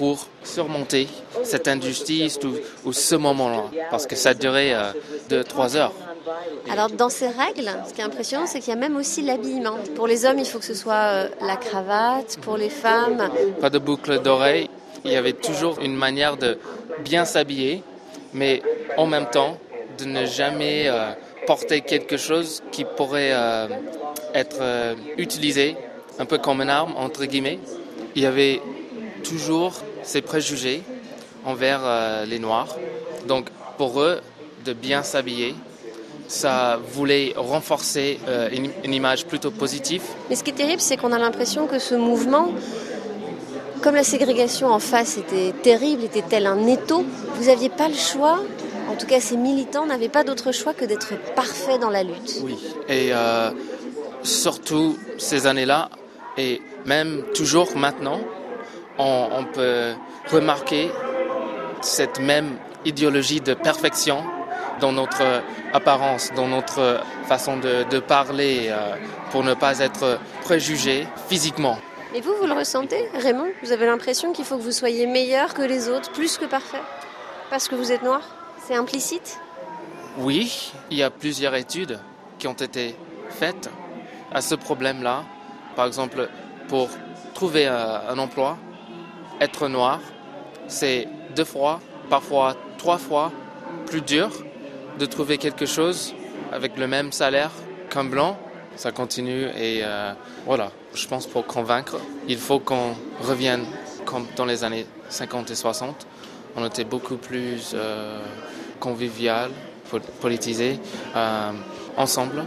[0.00, 1.08] pour surmonter
[1.42, 2.54] cette injustice ou,
[2.88, 4.92] ou ce moment-là, parce que ça durait euh,
[5.28, 5.92] deux, trois heures.
[6.70, 9.76] Alors dans ces règles, ce qui est impressionnant, c'est qu'il y a même aussi l'habillement.
[9.96, 12.38] Pour les hommes, il faut que ce soit euh, la cravate.
[12.40, 13.28] Pour les femmes,
[13.60, 14.70] Pas de boucle d'oreille.
[15.04, 16.56] Il y avait toujours une manière de
[17.04, 17.82] bien s'habiller,
[18.32, 18.62] mais
[18.96, 19.58] en même temps
[19.98, 21.10] de ne jamais euh,
[21.46, 23.68] porter quelque chose qui pourrait euh,
[24.32, 24.62] être
[25.18, 25.76] utilisé
[26.18, 27.58] un peu comme une arme, entre guillemets.
[28.14, 28.62] Il y avait
[29.20, 30.82] toujours ces préjugés
[31.44, 32.76] envers euh, les Noirs.
[33.26, 34.20] Donc pour eux,
[34.64, 35.54] de bien s'habiller,
[36.28, 40.02] ça voulait renforcer euh, une, une image plutôt positive.
[40.28, 42.52] Mais ce qui est terrible, c'est qu'on a l'impression que ce mouvement,
[43.80, 47.94] comme la ségrégation en face était terrible, était tel un étau, vous n'aviez pas le
[47.94, 48.40] choix,
[48.88, 52.40] en tout cas ces militants n'avaient pas d'autre choix que d'être parfaits dans la lutte.
[52.42, 52.56] Oui.
[52.88, 53.50] Et euh,
[54.22, 55.88] surtout ces années-là,
[56.36, 58.20] et même toujours maintenant,
[59.00, 59.94] on, on peut
[60.30, 60.90] remarquer
[61.80, 64.22] cette même idéologie de perfection
[64.80, 65.22] dans notre
[65.72, 68.96] apparence, dans notre façon de, de parler, euh,
[69.30, 71.78] pour ne pas être préjugé physiquement.
[72.14, 73.52] Et vous, vous le ressentez, Raymond?
[73.62, 76.82] Vous avez l'impression qu'il faut que vous soyez meilleur que les autres, plus que parfait?
[77.50, 78.22] Parce que vous êtes noir?
[78.66, 79.38] C'est implicite?
[80.18, 82.00] Oui, il y a plusieurs études
[82.38, 82.96] qui ont été
[83.28, 83.70] faites
[84.32, 85.24] à ce problème-là.
[85.76, 86.28] Par exemple,
[86.68, 86.88] pour
[87.34, 88.56] trouver un, un emploi,
[89.40, 90.00] être noir,
[90.68, 93.32] c'est deux fois, parfois trois fois
[93.86, 94.30] plus dur
[94.98, 96.14] de trouver quelque chose
[96.52, 97.50] avec le même salaire
[97.90, 98.36] qu'un blanc.
[98.76, 100.12] Ça continue et euh,
[100.46, 101.96] voilà, je pense pour convaincre,
[102.28, 103.64] il faut qu'on revienne
[104.06, 106.06] comme dans les années 50 et 60.
[106.56, 108.20] On était beaucoup plus euh,
[108.78, 109.50] convivial,
[109.90, 110.78] po- politisé,
[111.16, 111.50] euh,
[111.96, 112.44] ensemble,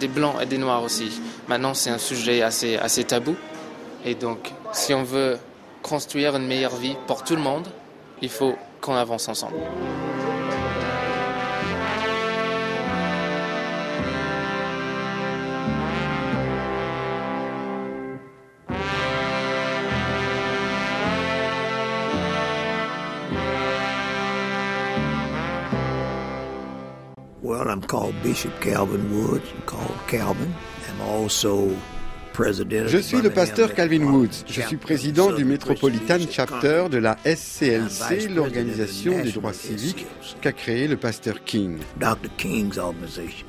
[0.00, 1.20] des blancs et des noirs aussi.
[1.48, 3.34] Maintenant, c'est un sujet assez, assez tabou.
[4.04, 5.38] Et donc, si on veut
[5.88, 7.66] construire une meilleure vie pour tout le monde,
[8.20, 9.56] il faut qu'on avance ensemble.
[27.40, 29.48] Well, I'm called Bishop Calvin Woods.
[29.64, 30.54] Called Calvin.
[30.86, 31.74] I'm also
[32.40, 34.44] Je suis le pasteur Calvin Woods.
[34.46, 40.06] Je suis président du Metropolitan Chapter de la SCLC, l'organisation des droits civiques
[40.40, 41.78] qu'a créé le pasteur King.
[41.98, 42.30] Dr.
[42.36, 43.46] King's organization.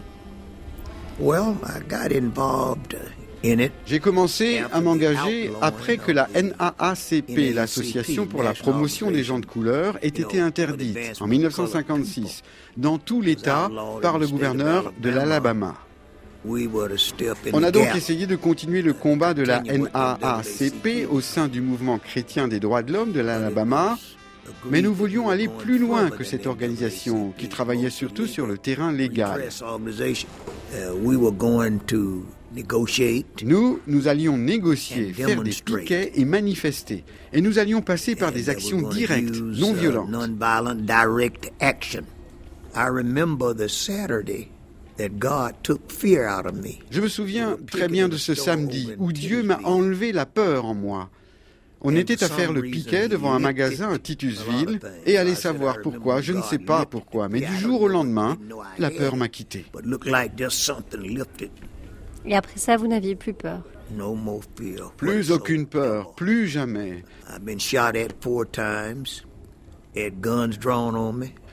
[1.19, 2.97] Well, I got involved
[3.43, 3.71] in it.
[3.85, 9.45] J'ai commencé à m'engager après que la NAACP, l'Association pour la promotion des gens de
[9.45, 12.41] couleur, ait été interdite en 1956
[12.77, 13.69] dans tout l'État
[14.01, 15.75] par le gouverneur de l'Alabama.
[16.45, 21.97] On a donc essayé de continuer le combat de la NAACP au sein du mouvement
[21.99, 23.97] chrétien des droits de l'homme de l'Alabama,
[24.69, 28.91] mais nous voulions aller plus loin que cette organisation qui travaillait surtout sur le terrain
[28.91, 29.49] légal.
[30.71, 30.95] Uh.
[33.43, 37.03] Nous, nous allions négocier, faire des piquets et manifester.
[37.31, 40.09] Et nous allions passer par des actions directes, non uh, violentes.
[44.99, 44.99] Non-violent direct action.
[44.99, 46.79] I remember the Saturday that God took fear out of me.
[46.91, 50.73] Je me souviens très bien de ce samedi où Dieu m'a enlevé la peur en
[50.75, 51.09] moi.
[51.81, 56.19] On était à faire le piquet devant un magasin à Titusville et allez savoir pourquoi,
[56.19, 58.37] je ne sais pas pourquoi, mais du jour au lendemain,
[58.77, 59.65] la peur m'a quitté.
[59.73, 61.51] But looked like just something lifted.
[62.25, 63.63] Et après ça, vous n'aviez plus peur.
[64.97, 67.03] Plus aucune peur, plus jamais.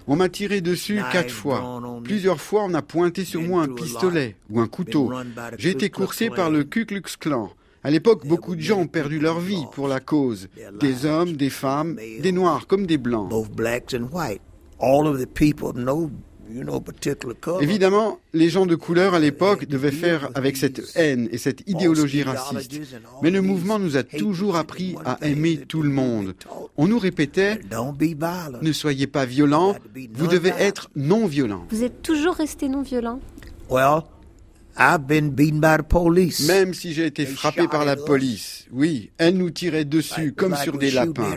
[0.09, 1.81] On m'a tiré dessus quatre fois.
[2.05, 5.13] Plusieurs fois, on a pointé sur moi un pistolet ou un couteau.
[5.59, 7.51] J'ai été coursé par le Ku Klux Klan.
[7.83, 10.49] À l'époque, beaucoup de gens ont perdu leur vie pour la cause.
[10.81, 13.31] Des hommes, des femmes, des noirs comme des blancs.
[14.79, 15.73] All of the people
[16.53, 17.63] you know, particular color.
[17.63, 22.23] Évidemment, les gens de couleur à l'époque devaient faire avec cette haine et cette idéologie
[22.23, 22.81] raciste.
[23.23, 26.35] Mais le mouvement nous a toujours appris à aimer tout le monde.
[26.77, 28.59] On nous répétait Don't be violent.
[28.63, 29.77] ne soyez pas violents,
[30.15, 31.67] vous devez être non violents.
[31.71, 33.21] Vous êtes toujours resté non violent
[33.69, 34.03] Well,
[34.79, 36.47] I've been beaten by the police.
[36.47, 40.63] Même si j'ai été frappé par la police, oui, elle nous tirait dessus comme like
[40.63, 41.35] sur des lapins.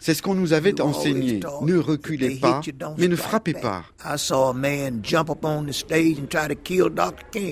[0.00, 1.40] C'est ce qu'on nous avait enseigné.
[1.62, 2.60] Ne reculez pas,
[2.96, 3.84] mais ne frappez pas.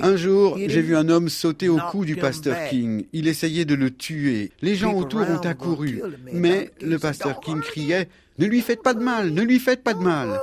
[0.02, 2.56] Un jour, j'ai vu un homme sauter au cou du pasteur.
[2.70, 3.04] King.
[3.12, 4.50] Il essayait de le tuer.
[4.62, 6.02] Les gens autour ont accouru.
[6.32, 9.82] Mais le pasteur "Don't King criait Ne lui faites pas de mal, ne lui faites
[9.82, 10.40] pas de mal.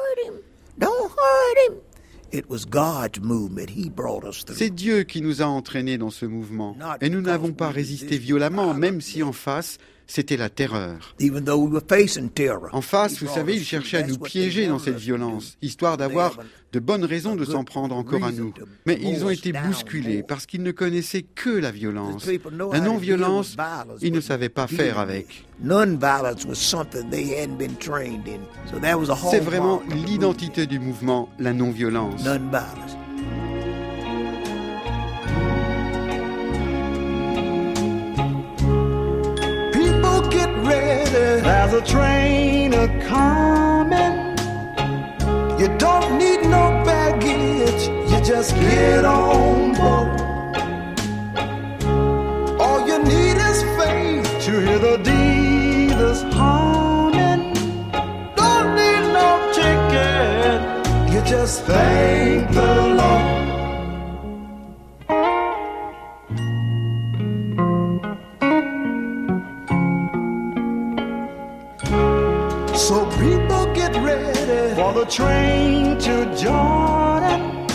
[0.77, 1.75] Don't hurt him.
[2.33, 3.69] It was God's movement.
[3.69, 4.57] He brought us through.
[4.57, 6.75] C'est Dieu qui nous a entraînés dans ce mouvement.
[6.99, 9.77] Et nous n'avons pas résisté violemment, même si en face,
[10.07, 11.15] c'était la terreur.
[11.19, 12.69] Even though we were facing terror.
[12.73, 16.37] En face, vous savez, ils cherchaient à nous piéger dans cette violence, histoire d'avoir
[16.71, 18.53] de bonnes raisons de s'en prendre encore à nous.
[18.85, 22.27] Mais ils ont été bousculés parce qu'ils ne connaissaient que la violence.
[22.71, 23.55] La non-violence,
[24.01, 25.45] ils ne savaient pas faire avec.
[29.31, 32.21] C'est vraiment l'identité du mouvement, la non-violence.
[41.45, 44.15] There's a train a coming.
[45.59, 50.21] You don't need no baggage, you just get on board.
[52.59, 57.53] All you need is faith to hear the dealers humming.
[58.35, 59.29] Don't need no
[59.59, 60.59] ticket,
[61.13, 62.94] you just thank the
[72.87, 77.65] So people get ready for the train to Jordan.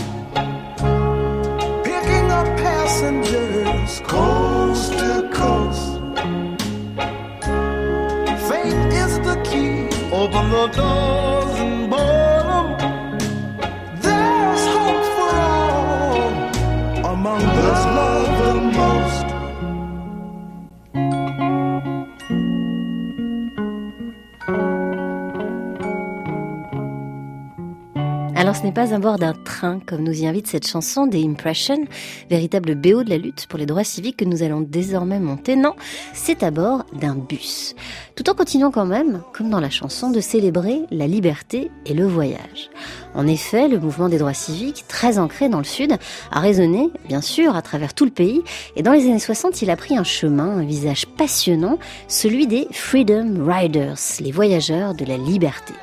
[1.82, 5.98] Picking up passengers coast to coast.
[8.48, 9.88] Faith is the key.
[10.12, 11.39] Open the doors
[28.70, 31.86] n'est pas à bord d'un train, comme nous y invite cette chanson des Impressions,
[32.28, 35.56] véritable BO de la lutte pour les droits civiques que nous allons désormais monter.
[35.56, 35.74] Non,
[36.14, 37.74] c'est à bord d'un bus.
[38.14, 42.06] Tout en continuant quand même, comme dans la chanson, de célébrer la liberté et le
[42.06, 42.70] voyage.
[43.14, 45.96] En effet, le mouvement des droits civiques, très ancré dans le Sud,
[46.30, 48.42] a résonné, bien sûr, à travers tout le pays,
[48.76, 52.68] et dans les années 60, il a pris un chemin, un visage passionnant, celui des
[52.70, 55.74] Freedom Riders, les voyageurs de la liberté.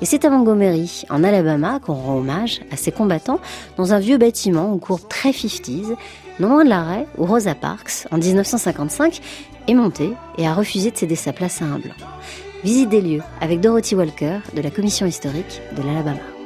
[0.00, 3.40] Et c'est à Montgomery, en Alabama, qu'on rend hommage à ces combattants
[3.76, 5.96] dans un vieux bâtiment aux cours très 50s,
[6.38, 9.20] non loin de l'arrêt où Rosa Parks, en 1955,
[9.66, 11.94] est montée et a refusé de céder sa place à un blanc.
[12.64, 16.37] Visite des lieux avec Dorothy Walker de la Commission historique de l'Alabama.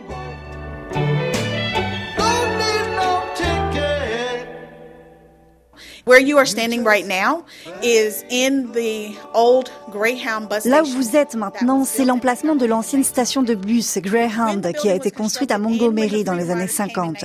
[10.64, 14.94] Là où vous êtes maintenant, c'est l'emplacement de l'ancienne station de bus Greyhound qui a
[14.94, 17.24] été construite à Montgomery dans les années 50.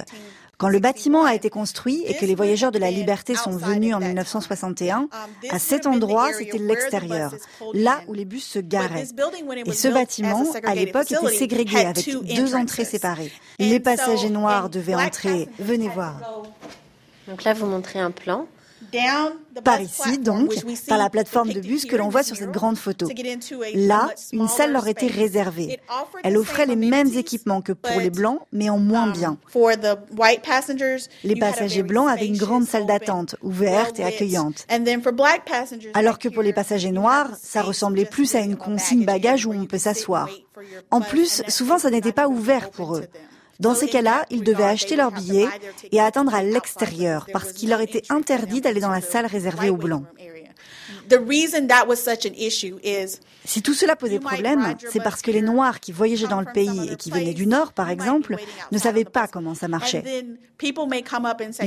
[0.58, 3.94] Quand le bâtiment a été construit et que les voyageurs de la liberté sont venus
[3.94, 5.08] en 1961,
[5.52, 7.36] à cet endroit, c'était l'extérieur,
[7.74, 9.08] là où les bus se garaient.
[9.66, 13.32] Et ce bâtiment, à l'époque, était ségrégué avec deux entrées séparées.
[13.60, 16.44] Les passagers noirs devaient entrer, venez voir,
[17.28, 18.48] Donc là, vous montrez un plan.
[19.64, 20.54] Par ici, donc,
[20.88, 23.08] par la plateforme de bus que l'on voit sur cette grande photo.
[23.74, 25.80] Là, une salle leur était réservée.
[26.24, 29.38] Elle offrait les mêmes équipements que pour les blancs, mais en moins bien.
[29.56, 34.66] White passengers, Les passagers blancs avaient une grande salle d'attente, ouverte et accueillante.
[35.94, 39.66] Alors que pour les passagers noirs, ça ressemblait plus à une consigne bagage où on
[39.66, 40.30] peut s'asseoir.
[40.92, 43.06] En plus, souvent, ça n'était pas ouvert pour eux.
[43.60, 45.48] Dans ces cas-là, ils devaient acheter leur billet
[45.92, 49.78] et attendre à l'extérieur parce qu'il leur était interdit d'aller dans la salle réservée aux
[49.78, 50.06] blancs.
[53.46, 56.90] Si tout cela posait problème, c'est parce que les Noirs qui voyageaient dans le pays
[56.92, 58.36] et qui venaient du Nord, par exemple,
[58.72, 60.04] ne savaient pas comment ça marchait.
[60.62, 60.76] Ils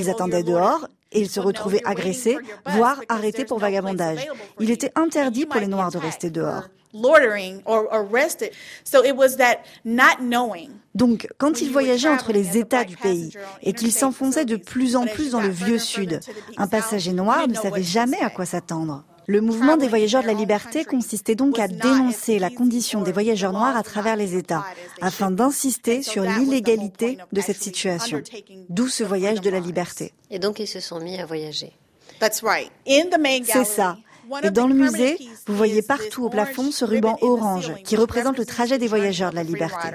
[0.06, 4.26] "Oh, attendaient you're loaded." dehors et ils se retrouvaient agressés, voire arrêtés pour vagabondage.
[4.60, 6.64] Il était interdit pour les Noirs de rester dehors.
[6.92, 8.50] loitering or arrested.
[8.84, 13.32] So it was that not knowing Donc, quand ils voyageaient entre les États du pays
[13.62, 16.18] et qu'ils s'enfonçaient de plus en plus dans le vieux Sud,
[16.56, 19.04] un passager noir ne savait jamais à quoi s'attendre.
[19.26, 23.52] Le mouvement des voyageurs de la liberté consistait donc à dénoncer la condition des voyageurs
[23.52, 24.64] noirs à travers les États,
[25.00, 28.22] afin d'insister sur l'illégalité de cette situation.
[28.68, 30.12] D'où ce voyage de la liberté.
[30.30, 31.72] Et donc, ils se sont mis à voyager.
[32.18, 32.70] That's right.
[32.86, 33.96] In the main C'est ça.
[34.42, 37.72] Et dans the le musée, vous voyez partout this au plafond orange ce ruban orange
[37.84, 39.88] qui représente le represents trajet des the journey voyageurs de la of the free liberté.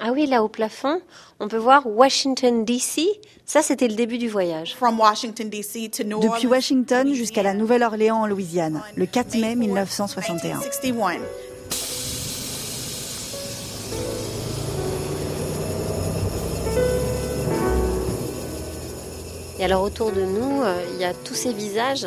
[0.00, 1.00] Ah oui, là au plafond,
[1.40, 3.02] on peut voir Washington DC.
[3.46, 4.74] Ça, c'était le début du voyage.
[4.76, 9.36] From Washington DC to New Depuis Orleans, Washington jusqu'à la Nouvelle-Orléans en Louisiane, le 4
[9.38, 10.60] mai 1961.
[10.60, 11.20] 61.
[19.58, 22.06] Et alors autour de nous, euh, il y a tous ces visages.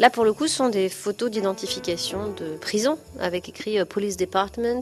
[0.00, 4.16] Là, pour le coup, ce sont des photos d'identification de prison avec écrit euh, Police
[4.16, 4.80] Department,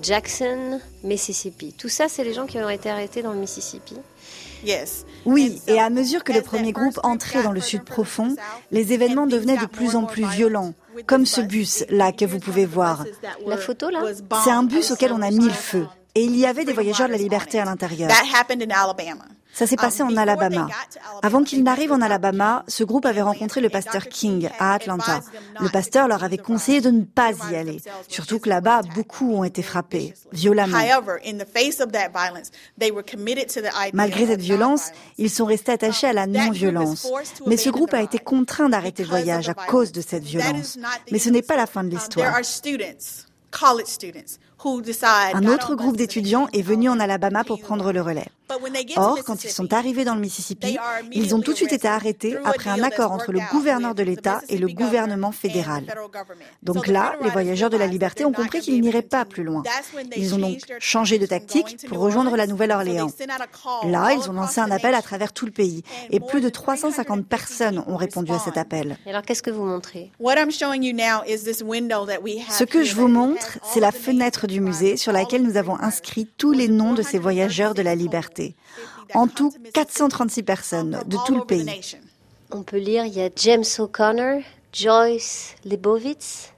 [0.00, 1.74] Jackson, Mississippi.
[1.76, 3.96] Tout ça, c'est les gens qui ont été arrêtés dans le Mississippi.
[4.64, 5.04] Yes.
[5.24, 8.36] Oui, et à mesure que le premier groupe entrait dans le sud profond,
[8.70, 10.74] les événements devenaient de plus en plus violents.
[11.06, 13.04] comme ce bus là que vous pouvez voir.
[13.46, 14.00] La photo là?
[14.44, 15.86] C'est un bus auquel on a mis le feu.
[16.14, 18.08] Et il y avait des voyageurs de la liberté à l'intérieur.
[19.56, 20.68] Ça s'est passé en Alabama.
[21.22, 25.22] Avant qu'ils n'arrivent en Alabama, ce groupe avait rencontré le pasteur King à Atlanta.
[25.62, 27.80] Le pasteur leur avait conseillé de ne pas y aller.
[28.06, 30.76] Surtout que là-bas, beaucoup ont été frappés, violemment.
[30.76, 34.42] However, in the face of that violence, they were committed to the idea Malgré cette
[34.42, 37.08] violence, ils sont restés attachés à la non-violence.
[37.46, 40.76] Mais ce groupe a été contraint d'arrêter le voyage à cause de cette violence.
[41.10, 42.34] Mais ce n'est pas la fin de There l'histoire.
[42.34, 47.58] are students, college students, who decide Un autre groupe d'étudiants est venu en Alabama pour
[47.58, 48.26] prendre le relais.
[48.96, 50.78] Or, quand ils sont arrivés dans le Mississippi,
[51.12, 54.40] ils ont tout de suite été arrêtés après un accord entre le gouverneur de l'État
[54.48, 55.84] et le gouvernement fédéral.
[56.62, 59.62] Donc là, les voyageurs de la liberté ont compris qu'ils n'iraient pas plus loin.
[60.16, 63.10] Ils ont donc changé de tactique pour rejoindre la Nouvelle-Orléans.
[63.84, 67.26] Là, ils ont lancé un appel à travers tout le pays et plus de 350
[67.26, 68.96] personnes ont répondu à cet appel.
[69.06, 70.10] Et alors qu'est-ce que vous montrez?
[70.20, 73.08] What I'm showing you now is this window that we have Ce que je vous
[73.08, 77.02] montre, c'est la fenêtre du musée sur laquelle nous avons inscrit tous les noms de
[77.02, 78.35] ces voyageurs de la liberté.
[79.14, 81.66] En tout, 436 personnes de tout le pays.
[82.50, 84.40] On peut lire, il y a James O'Connor,
[84.72, 86.52] Joyce Lebowitz,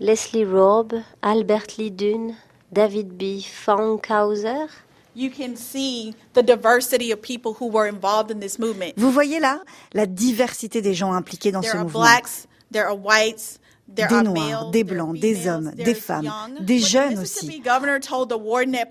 [0.00, 2.34] Leslie Robb, Albert Lee Dune,
[2.72, 3.40] David B.
[3.42, 4.66] Fankhauser.
[5.14, 8.94] You can see the diversity of people who were involved in this movement.
[8.96, 9.60] Vous voyez là
[9.92, 12.00] la diversité des gens impliqués dans There ce are mouvement.
[12.00, 17.62] blacks, there are whites, Des noirs, des blancs, des hommes, des femmes, des jeunes aussi.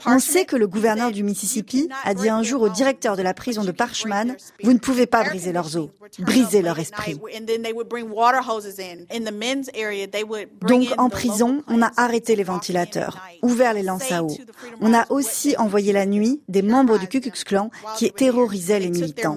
[0.05, 3.33] On sait que le gouverneur du Mississippi a dit un jour au directeur de la
[3.33, 5.89] prison de Parchman, vous ne pouvez pas briser leurs os,
[6.19, 7.19] brisez leur esprit.
[10.61, 14.35] Donc en prison, on a arrêté les ventilateurs, ouvert les lances à eau.
[14.81, 18.89] On a aussi envoyé la nuit des membres du Ku Klux Klan qui terrorisaient les
[18.89, 19.35] militants.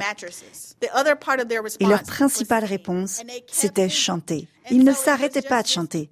[0.84, 4.48] The other part of their Et leur response principale réponse, c'était chanter.
[4.70, 6.10] Ils ne s'arrêtaient pas de chanter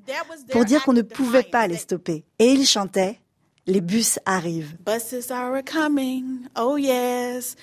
[0.51, 2.25] pour dire qu'on ne pouvait pas les stopper.
[2.39, 3.21] Et ils chantaient,
[3.67, 4.75] les bus arrivent.
[4.87, 7.55] Buses are coming, oh yes.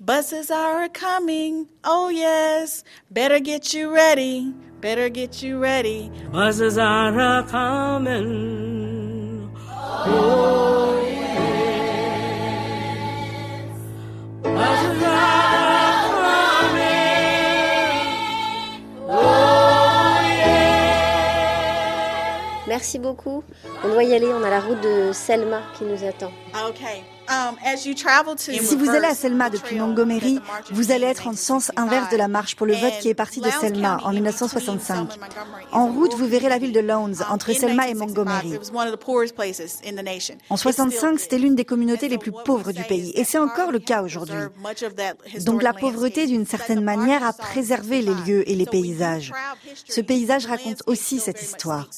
[0.00, 2.82] Buses are coming, oh yes.
[3.10, 6.10] Better get you ready, better get you ready.
[6.32, 9.04] Buses are a coming.
[10.06, 10.83] Oh,
[22.84, 23.42] Merci beaucoup.
[23.82, 26.30] On doit y aller, on a la route de Selma qui nous attend.
[26.52, 30.38] Um, as you travel to Si vous allez à Selma depuis Montgomery,
[30.70, 33.40] vous allez être en sens inverse de la marche pour le vote qui est parti
[33.40, 35.08] de Selma en 1965.
[35.72, 38.50] En route, vous verrez la ville de Lowndes, entre Selma et Montgomery.
[38.50, 40.36] It was one of the poorest places in the nation.
[40.50, 43.78] En 65, c'était l'une des communautés les plus pauvres du pays, et c'est encore le
[43.78, 44.36] cas aujourd'hui.
[45.44, 49.32] Donc la pauvreté, d'une certaine manière, a préservé les lieux et les paysages.
[49.88, 51.88] Ce paysage raconte aussi cette histoire.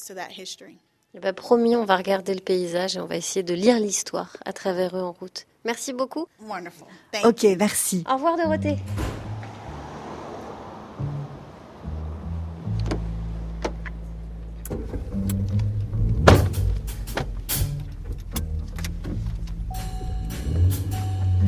[1.17, 4.37] Eh ben, promis, on va regarder le paysage et on va essayer de lire l'histoire
[4.45, 5.47] à travers eux en route.
[5.65, 6.27] Merci beaucoup.
[6.47, 6.85] Wonderful.
[7.25, 8.03] Ok, merci.
[8.07, 8.77] Au revoir Dorothée.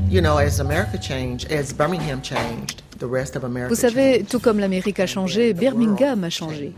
[0.10, 4.40] You know, as America changed, as Birmingham changed, the rest of America Vous savez, tout
[4.40, 6.74] comme l'Amérique a changé, Birmingham a changé.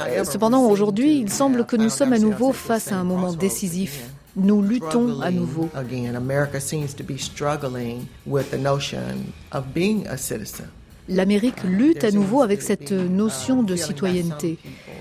[0.00, 4.10] Euh, Cependant, aujourd'hui, il semble que nous sommes à nouveau face à un moment décisif.
[4.36, 5.68] Nous luttons à nouveau.
[5.74, 10.66] Again, America seems to be struggling with the notion of being a citizen.
[11.08, 14.58] L'Amérique lutte à nouveau avec cette notion de citoyenneté.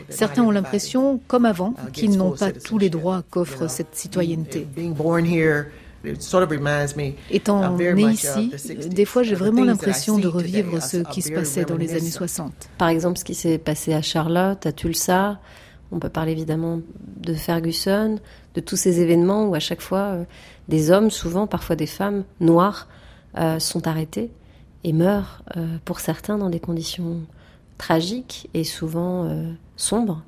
[0.10, 4.68] Certains ont l'impression, comme avant, qu'ils n'ont pas tous les droits qu'offre cette citoyenneté.
[6.04, 8.58] Being born here, it sort of reminds me Étant very né much of ici, the
[8.58, 8.90] 60s.
[8.90, 11.42] des fois j'ai The vraiment things that I l'impression de revivre ce qui se very
[11.42, 12.18] passait dans les années reminiscent.
[12.18, 12.54] 60.
[12.78, 15.40] Par exemple, ce qui s'est passé à Charlotte, à Tulsa.
[15.92, 16.80] On peut parler évidemment
[17.18, 18.20] de Ferguson,
[18.56, 20.24] de tous ces événements où à chaque fois euh,
[20.68, 22.88] des hommes, souvent parfois des femmes noirs,
[23.38, 24.32] euh, sont arrêtés
[24.84, 27.22] et meurent euh, pour certains dans des conditions
[27.78, 30.24] tragiques et souvent euh, sombres.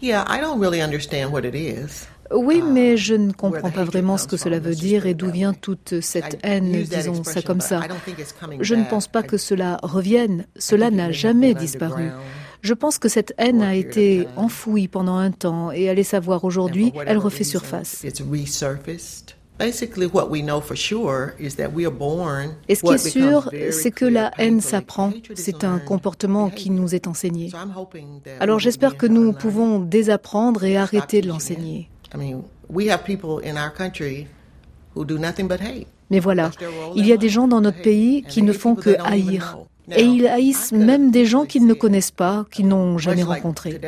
[0.00, 2.06] Yeah, I don't really understand what it is.
[2.34, 5.54] Oui, mais je ne comprends pas vraiment ce que cela veut dire et d'où vient
[5.54, 7.80] toute cette haine, disons ça comme ça.
[8.60, 12.10] Je ne pense pas que cela revienne, cela n'a jamais disparu.
[12.62, 16.92] Je pense que cette haine a été enfouie pendant un temps et allez savoir aujourd'hui,
[17.06, 18.04] elle refait surface.
[18.04, 18.10] Et
[22.74, 27.06] ce qui est sûr, c'est que la haine s'apprend, c'est un comportement qui nous est
[27.06, 27.50] enseigné.
[28.40, 31.88] Alors j'espère que nous pouvons désapprendre et arrêter de l'enseigner.
[32.14, 34.26] I mean, we have people in our country
[34.94, 35.86] who do nothing but hate.
[36.10, 36.50] Mais voilà,
[36.94, 39.56] il y a des gens dans notre pays qui ne font que haïr.
[39.90, 43.80] Et ils haïssent même des gens qu'ils ne connaissent pas, qu'ils n'ont jamais rencontrés.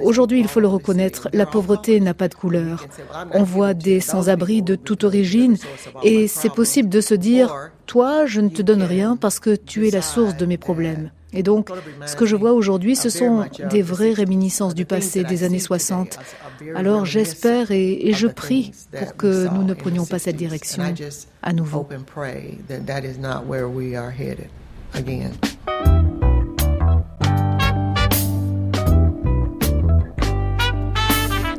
[0.00, 2.86] Aujourd'hui, il faut le reconnaître, la pauvreté n'a pas de couleur.
[3.32, 5.56] On voit des sans-abri de toute origine
[6.04, 9.88] et c'est possible de se dire, toi, je ne te donne rien parce que tu
[9.88, 11.10] es la source de mes problèmes.
[11.32, 11.70] Et donc,
[12.06, 16.18] ce que je vois aujourd'hui, ce sont des vraies réminiscences du passé, des années 60.
[16.74, 20.82] Alors j'espère et, je prie pour que nous ne prenions pas cette direction
[21.42, 21.88] à nouveau.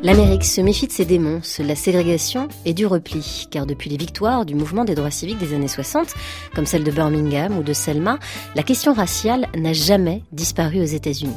[0.04, 4.48] L'Amérique se méfie de ses démons, la ségrégation et du repli, car depuis les victoires
[4.48, 6.16] du mouvement des droits civiques des années 60,
[6.56, 8.18] comme celle de Birmingham ou de Selma,
[8.56, 11.36] la question raciale n'a jamais disparu aux États-Unis.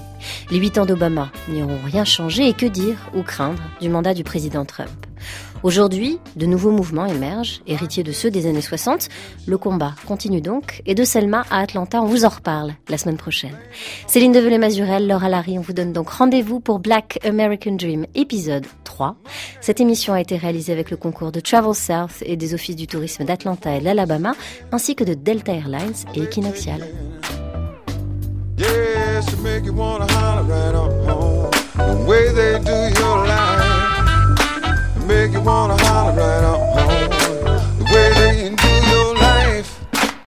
[0.50, 4.14] Les huit ans d'Obama n'y auront rien changé et que dire ou craindre du mandat
[4.14, 4.88] du président Trump?
[5.64, 9.08] Aujourd'hui, de nouveaux mouvements émergent, héritiers de ceux des années 60.
[9.46, 10.82] Le combat continue donc.
[10.84, 13.56] Et de Selma à Atlanta, on vous en reparle la semaine prochaine.
[14.06, 19.16] Céline Develay-Mazurel, Laura Larry, on vous donne donc rendez-vous pour Black American Dream, épisode 3.
[19.62, 22.86] Cette émission a été réalisée avec le concours de Travel South et des offices du
[22.86, 24.34] tourisme d'Atlanta et de l'Alabama,
[24.70, 26.82] ainsi que de Delta Airlines et Equinoxial.
[28.58, 30.90] Yes, make you wanna holler right on
[31.78, 33.63] the way they do your life,
[35.04, 37.13] make you wanna holler right on home.